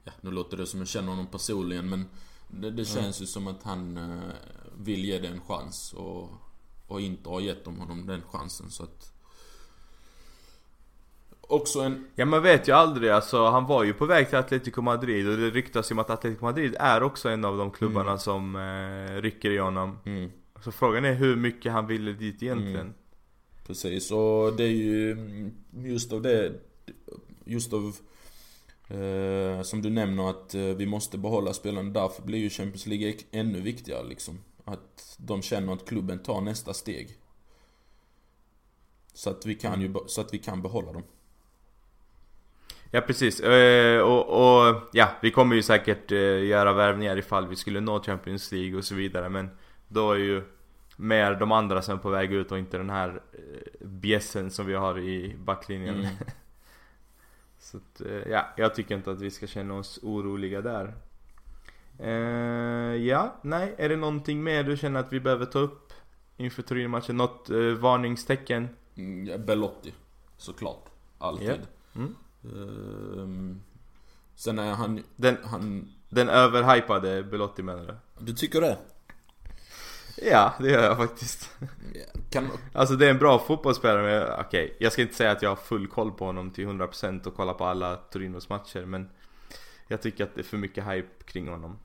[0.04, 2.06] Ja, nu låter det som jag känner honom personligen men
[2.48, 4.34] det, det känns ju som att han eh,
[4.78, 6.30] vill ge det en chans och,
[6.88, 9.14] och inte har gett dem honom den chansen så att
[11.42, 12.08] Också en...
[12.16, 15.38] Ja man vet ju aldrig alltså, han var ju på väg till Atletico Madrid och
[15.38, 19.22] det ryktas ju om att Atletico Madrid är också en av de klubbarna som eh,
[19.22, 19.98] rycker i honom.
[20.06, 20.32] Mm,
[20.64, 22.80] Så frågan är hur mycket han ville dit egentligen.
[22.80, 22.94] Mm.
[23.68, 26.54] precis och det är ju mm, just av det
[27.46, 27.96] Just av
[28.88, 31.90] eh, Som du nämner att eh, vi måste behålla spelarna.
[31.90, 34.40] Därför blir ju Champions League ännu viktigare liksom.
[34.66, 37.18] Att de känner att klubben tar nästa steg.
[39.14, 41.04] Så att vi kan ju, så att vi kan behålla dem.
[42.92, 47.56] Ja precis, eh, och, och ja, vi kommer ju säkert eh, göra värvningar ifall vi
[47.56, 49.50] skulle nå Champions League och så vidare men
[49.90, 50.44] då är ju
[50.96, 54.66] mer de andra som är på väg ut och inte den här eh, bjässen som
[54.66, 55.96] vi har i backlinjen.
[55.96, 56.12] Mm.
[57.60, 60.94] så att, eh, ja, jag tycker inte att vi ska känna oss oroliga där.
[62.00, 65.94] Eh, ja, nej, är det någonting mer du känner att vi behöver ta upp
[66.38, 67.18] inför Torino-matchen?
[67.18, 68.68] Något eh, varningstecken?
[68.96, 69.94] Mm, ja, Belotti,
[70.38, 70.86] såklart.
[71.18, 71.50] Alltid.
[71.94, 72.02] Ja.
[72.02, 72.16] Mm.
[72.44, 73.62] Ehm,
[74.36, 75.88] sen är han, Den, han...
[76.10, 78.26] den överhypade Belotti menar du?
[78.26, 78.78] Du tycker det?
[80.22, 81.50] Ja, det gör jag faktiskt.
[82.30, 85.50] Kan, Alltså det är en bra fotbollsspelare men okej, jag ska inte säga att jag
[85.50, 89.10] har full koll på honom till 100% och kollar på alla Torinos matcher men
[89.88, 91.78] Jag tycker att det är för mycket hype kring honom.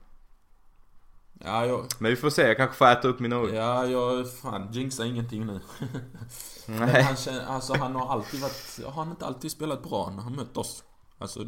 [1.43, 3.49] ja, jag, Men vi får se, jag kanske får äta upp mina ord.
[3.53, 5.59] ja, jag, fan, jinxa ingenting nu.
[6.67, 10.23] Nej, han, känner, alltså, han har alltid varit, har han inte alltid spelat bra när
[10.23, 10.83] han mött oss?
[11.17, 11.39] Alltså,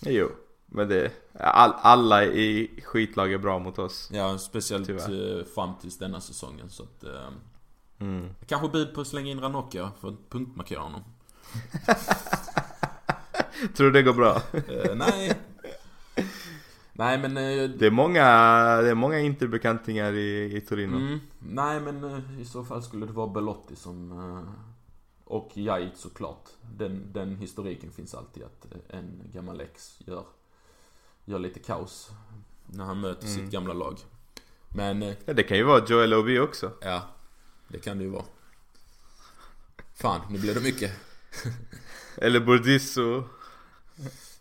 [0.00, 0.30] jo.
[0.66, 4.08] Men det, all, alla i skitlag är bra mot oss.
[4.12, 5.38] ja, speciellt Tyvärr.
[5.38, 7.04] eh, fram tills denna säsongen så att...
[7.04, 7.28] Eh,
[7.98, 8.28] Mm.
[8.46, 11.00] kanske bud på att slänga in Ranocchia för att punktmarkera honom.
[13.76, 14.42] Tror du det går bra?
[14.52, 15.32] Eh, nej.
[16.92, 17.36] Nej men...
[17.36, 18.22] Eh, Det är många,
[18.82, 20.96] det är många interbekantingar i, i Torino.
[20.96, 24.12] Mm, nej men eh, i så fall skulle det vara Belotti som,
[25.24, 26.48] Och Jait såklart.
[26.76, 30.24] Den, den historiken finns alltid att en gammal ex gör,
[31.26, 32.10] gör lite kaos
[32.66, 33.34] när han möter Mm.
[33.40, 33.98] sitt gamla lag.
[34.74, 36.72] Men eh, Ja, det kan ju vara Joel Obi också.
[36.80, 37.02] ja,
[37.68, 38.24] det kan det ju vara.
[39.94, 40.92] Fan, nu blev det mycket.
[42.16, 43.24] Eller Burdisso.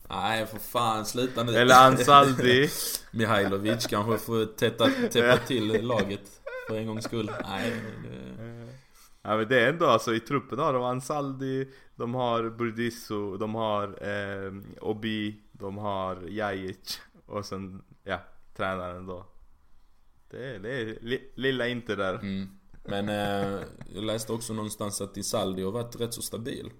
[0.10, 1.56] Nej, för fan, sluta nu.
[1.58, 2.70] Eller Ansaldi.
[3.12, 7.32] Mihailovic kanske får täppa, täppa till laget för en gångs skull.
[7.44, 7.72] Nej,
[8.04, 8.68] det...
[9.22, 13.56] Ja men det är ändå alltså i truppen har de Ansaldi, de har Burdisso, de
[13.56, 18.20] har eh, Obi, de har Jajic och sen, ja,
[18.56, 19.26] tränaren då.
[20.30, 22.14] Det är, det är li, lilla Inter där.
[22.14, 22.50] Mm.
[22.84, 23.62] Men eh,
[23.94, 26.72] jag läste också någonstans att Isaldi har varit rätt så stabil.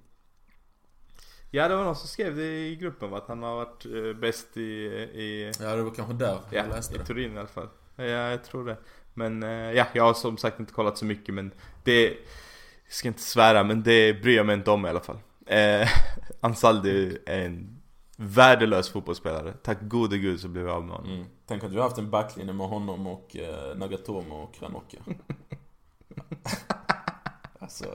[1.52, 3.18] Ja det var någon som skrev det i gruppen va?
[3.18, 6.70] att han har varit eh, bäst i, i, Ja, det var kanske där ja, jag
[6.70, 7.06] läste i det.
[7.06, 7.70] Turin i alla fall.
[7.96, 8.78] Ja jag tror det.
[9.14, 11.52] Men eh, ja, jag har som sagt inte kollat så mycket men
[11.84, 12.04] det,
[12.86, 15.20] jag ska inte svära men det bryr jag mig inte om i alla fall.
[15.46, 15.88] Eh,
[16.42, 17.75] Ansaldi är en
[18.16, 19.54] värdelös fotbollsspelare.
[19.64, 21.12] Tack gode gud så blev vi av med honom.
[21.12, 21.26] Mm.
[21.46, 24.98] Tänk att du har haft en backlinje med honom och eh, Nagatomo och Kranoka.
[27.60, 27.86] alltså,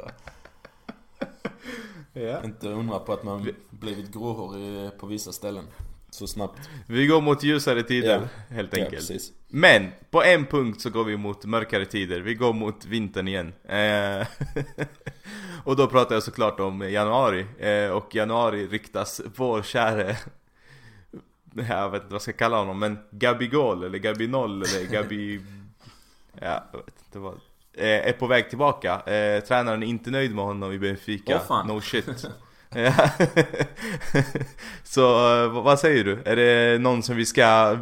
[2.13, 2.45] Ja.
[2.45, 5.65] inte undra på att man blivit gråhårig på vissa ställen.
[6.21, 6.71] Så snabbt.
[6.87, 9.09] Vi går mot ljusare tider helt Ja, enkelt.
[9.09, 9.33] precis.
[9.49, 12.21] Men på en punkt så går vi mot mörkare tider.
[12.21, 13.53] Vi går mot vintern igen.
[13.65, 14.27] Eh,
[15.65, 17.47] och då pratar jag såklart om januari.
[17.59, 20.17] Eh, och januari riktas vår käre
[21.69, 25.41] jag vet inte vad jag ska kalla honom men Gabigol eller Gabinol eller Gabi...
[26.41, 27.35] ja, jag vet inte vad.
[27.75, 29.01] Eh, är på väg tillbaka.
[29.01, 31.39] Eh, tränaren är inte nöjd med honom i Benfica.
[31.39, 31.67] Fan.
[31.69, 32.27] no shit.
[34.85, 35.03] Så
[35.45, 36.23] eh, vad- vad säger du?
[36.25, 37.79] Är det någon som vi ska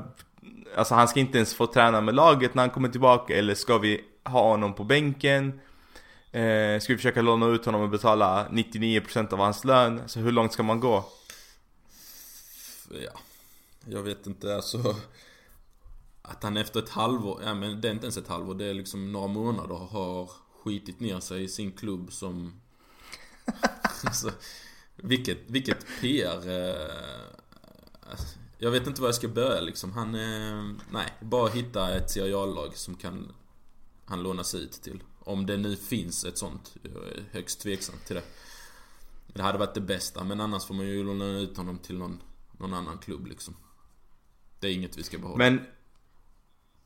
[0.77, 3.79] Alltså han ska inte ens få träna med laget när han kommer tillbaka eller ska
[3.79, 5.61] vi ha honom på bänken?
[6.33, 10.01] Eh, ska vi försöka låna ut honom och betala 99% av hans lön?
[10.01, 11.05] Alltså hur långt ska man gå?
[12.91, 13.11] Ja,
[13.87, 14.97] jag vet inte alltså
[16.23, 18.75] Att han efter ett halvår, ja men det är inte ens ett halvår, det är
[18.75, 20.31] liksom några månader har
[20.65, 22.61] skitit ner sig i sin klubb som
[24.05, 24.31] alltså,
[25.03, 30.65] vilket, vilket PR eh, alltså, Jag vet inte var jag ska börja liksom, han eh,
[30.91, 33.33] Nej, bara hitta ett Serie A-lag som kan
[34.05, 38.17] Han lånas ut till Om det nu finns ett sånt, jag är högst tveksam till
[38.17, 38.23] det
[39.27, 42.23] Det hade varit det bästa, men annars får man ju låna ut honom till någon
[42.59, 43.57] någon annan klubb liksom.
[44.61, 45.37] Det är inget vi ska behålla.
[45.37, 45.61] Men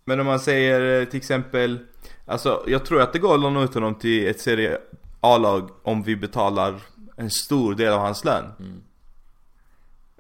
[0.05, 1.87] Men om man säger eh, till exempel
[2.27, 4.79] Alltså jag tror att det går att låna ut honom till ett Serie
[5.21, 6.81] A-lag om vi betalar
[7.17, 8.53] en stor del av hans lön.
[8.59, 8.83] Mm.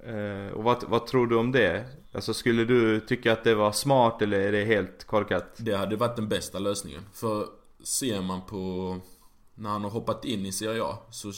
[0.03, 1.86] Eh, och vad, vad tror du om det?
[2.12, 5.45] Alltså skulle du tycka att det var smart eller är det helt korkat?
[5.57, 7.03] Det hade varit den bästa lösningen.
[7.12, 7.47] För
[7.99, 8.97] ser man på
[9.55, 11.32] när han har hoppat in i Serie A så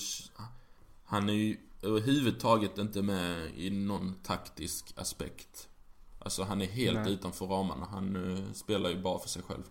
[1.05, 5.69] han är ju överhuvudtaget inte med i någon taktisk aspekt.
[6.19, 7.13] Alltså han är helt Nej.
[7.13, 7.87] utanför ramarna.
[7.87, 9.63] Han uh, spelar ju bara för sig själv.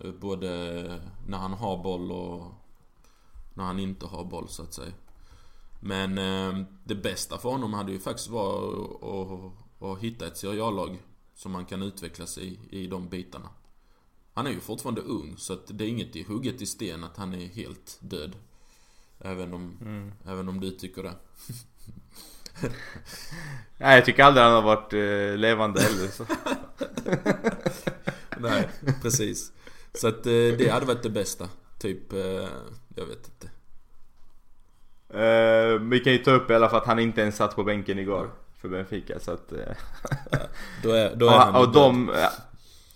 [0.00, 0.48] Eh, både
[1.26, 2.52] när han har boll och
[3.54, 4.92] när han inte har boll så att säga.
[5.80, 10.64] Men eh, det bästa för honom hade ju faktiskt varit att, att, hitta ett Serie
[10.64, 11.02] A-lag
[11.34, 13.48] som han kan utvecklas i, i de bitarna.
[14.34, 17.16] Han är ju fortfarande ung så att det är inget i hugget i sten att
[17.16, 18.36] han är helt död.
[19.18, 19.76] Även om,
[20.26, 21.14] även om du tycker det.
[23.78, 26.26] Nej jag tycker aldrig han har varit eh, levande heller så.
[28.38, 28.68] Nej,
[29.02, 29.52] precis.
[29.94, 31.48] Så att eh, det hade varit det bästa.
[31.78, 32.48] Typ, eh,
[32.94, 33.50] jag vet inte.
[35.18, 37.64] Eh, vi kan ju ta upp i alla fall att han inte ens satt på
[37.64, 39.52] bänken igår för Benfica så att...
[39.52, 39.58] Eh,
[40.82, 41.82] Då är, då är han och, ju och död.
[41.82, 42.10] de...
[42.14, 42.30] ja.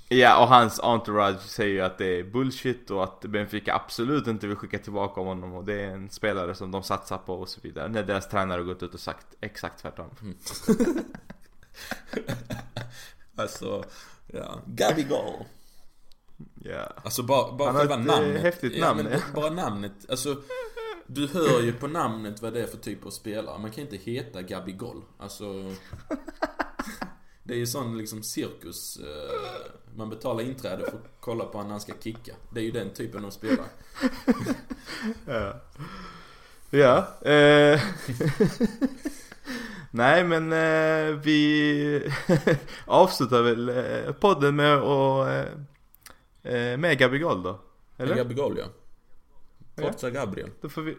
[0.09, 4.47] Ja och hans entourage säger ju att det är bullshit och att Benfica absolut inte
[4.47, 7.61] vill skicka tillbaka honom och det är en spelare som de satsar på och så
[7.63, 7.89] vidare.
[7.89, 10.11] När deras tränare har gått ut och sagt exakt tvärtom.
[13.39, 13.85] Alltså,
[14.27, 14.61] ja.
[14.67, 15.45] Gabigol.
[16.65, 16.93] Ja.
[17.05, 18.43] Alltså bara, bara Han själva eh, namnet.
[18.43, 19.05] häftigt ja, namn.
[19.11, 19.93] Men bara namnet.
[20.09, 20.37] Alltså,
[21.07, 23.59] du hör ju på namnet vad det är för typ av spelare.
[23.59, 25.03] Man kan inte heta Gabigol.
[25.19, 25.75] Alltså...
[27.43, 28.97] Det är ju sån liksom cirkus.
[28.97, 32.33] eh, Man betalar inträde för att kolla på när han ska kicka.
[32.55, 33.67] Det är ju den typen av spelare.
[35.27, 35.61] Ja.
[36.71, 37.29] Ja.
[37.31, 37.81] Eh.
[39.91, 42.11] Nej men eh, vi
[42.87, 45.47] avslutar väl eh, podden med att
[46.47, 47.61] eh, med Gabigol då?
[47.97, 48.17] Eller?
[48.17, 48.65] Gabigol ja.
[49.83, 50.51] Forza Gabriel.
[50.61, 50.97] Då får vi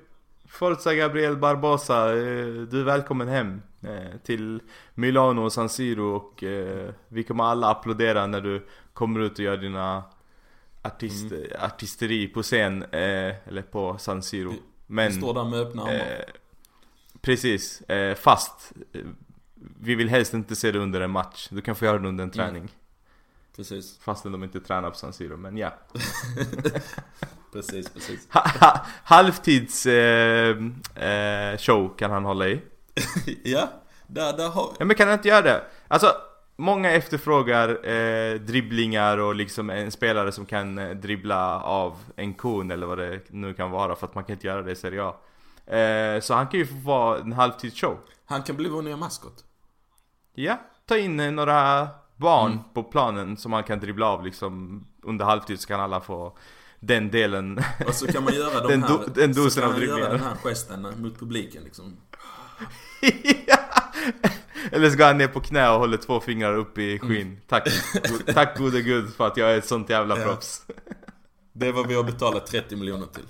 [0.47, 4.61] Forza Gabriel Barbosa, eh, du är välkommen hem eh, till
[4.93, 9.39] Milano och San Siro och eh, vi kommer alla applådera när du kommer ut och
[9.39, 10.03] gör dina
[10.81, 14.53] artist, artisteri på scen, eller på San Siro.
[14.87, 15.13] Men...
[15.13, 16.25] Står där med öppna armar.
[17.21, 17.81] Precis,
[18.15, 18.73] fast
[19.79, 21.47] vi vill helst inte se det under en match.
[21.51, 22.69] Du kan få göra det under en träning.
[23.58, 23.99] Precis.
[23.99, 25.74] Fastän de inte tränar på San Siro, men ja.
[27.53, 28.28] Precis, precis.
[28.32, 30.58] Ha, ha, halvtids eh,
[30.95, 32.62] eh, show kan han hålla i.
[33.43, 33.70] ja,
[34.08, 35.64] där, där har Ja men kan han inte göra det?
[35.88, 36.12] Alltså,
[36.55, 42.72] många efterfrågar eh, dribblingar och liksom en spelare som kan eh, dribbla av en kon
[42.72, 45.03] eller vad det nu kan vara för att man kan inte göra det i Serie
[45.03, 45.16] A.
[45.76, 47.97] Eh, så han kan ju få vara en halvtidsshow.
[48.26, 49.43] Han kan bli vår nya maskot.
[50.34, 52.63] Ja, ta in eh, några barn Mm.
[52.74, 56.38] på planen som man kan dribbla av liksom under halvtid så kan alla få
[56.80, 57.59] den delen.
[57.88, 60.09] Och så kan man göra de Den här, do- den dosen av dribblingar.
[60.09, 61.97] den här gesten mot publiken liksom.
[63.47, 63.57] Ja.
[64.72, 67.39] Eller så går han ner på knä och håller två fingrar upp i skinn.
[67.47, 70.24] Tack, go- tack gode gud för att jag är ett sånt jävla Ja.
[70.26, 70.61] proffs.
[71.53, 73.26] Det är vad vi har betalat 30 miljoner till.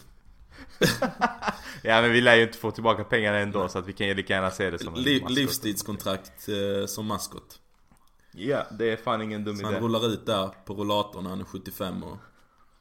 [1.81, 4.13] Ja men vi lär ju inte få tillbaka pengarna ändå så att vi kan ju
[4.13, 5.35] lika gärna se det som en Li- maskot.
[5.37, 7.59] livstidskontrakt eh, som maskot.
[8.31, 9.81] Ja, det är fan ingen dum Så han idé.
[9.85, 12.17] rullar ut där på rullatorn när han är 75 och...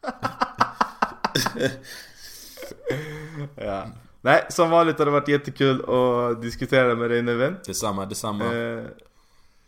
[3.56, 3.86] Ja.
[4.20, 7.56] Nej, som vanligt har det varit jättekul att diskutera med dig nu vän.
[7.66, 8.44] Detsamma, detsamma.
[8.54, 8.84] Eh,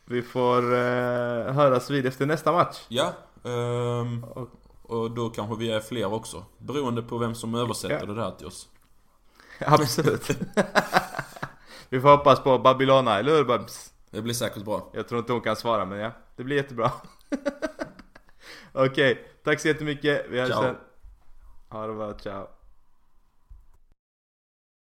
[0.05, 2.85] vi får eh, höras vid efter nästa match.
[2.89, 3.13] Ja,
[3.45, 4.49] ehm, Och,
[4.83, 6.45] och då kanske vi är fler också.
[6.59, 8.07] Beroende på vem som översätter Ja.
[8.07, 8.69] det där till oss.
[9.67, 10.29] absolut.
[11.89, 13.93] vi får hoppas på Babylona, eller hur Babs?
[14.11, 14.91] Det blir säkert bra.
[14.95, 16.93] Jag tror inte hon kan svara men ja, det blir jättebra.
[18.73, 20.27] Okej, tack så jättemycket.
[20.31, 20.77] Vi hörs sen.
[21.69, 22.58] Ha det bra, ciao.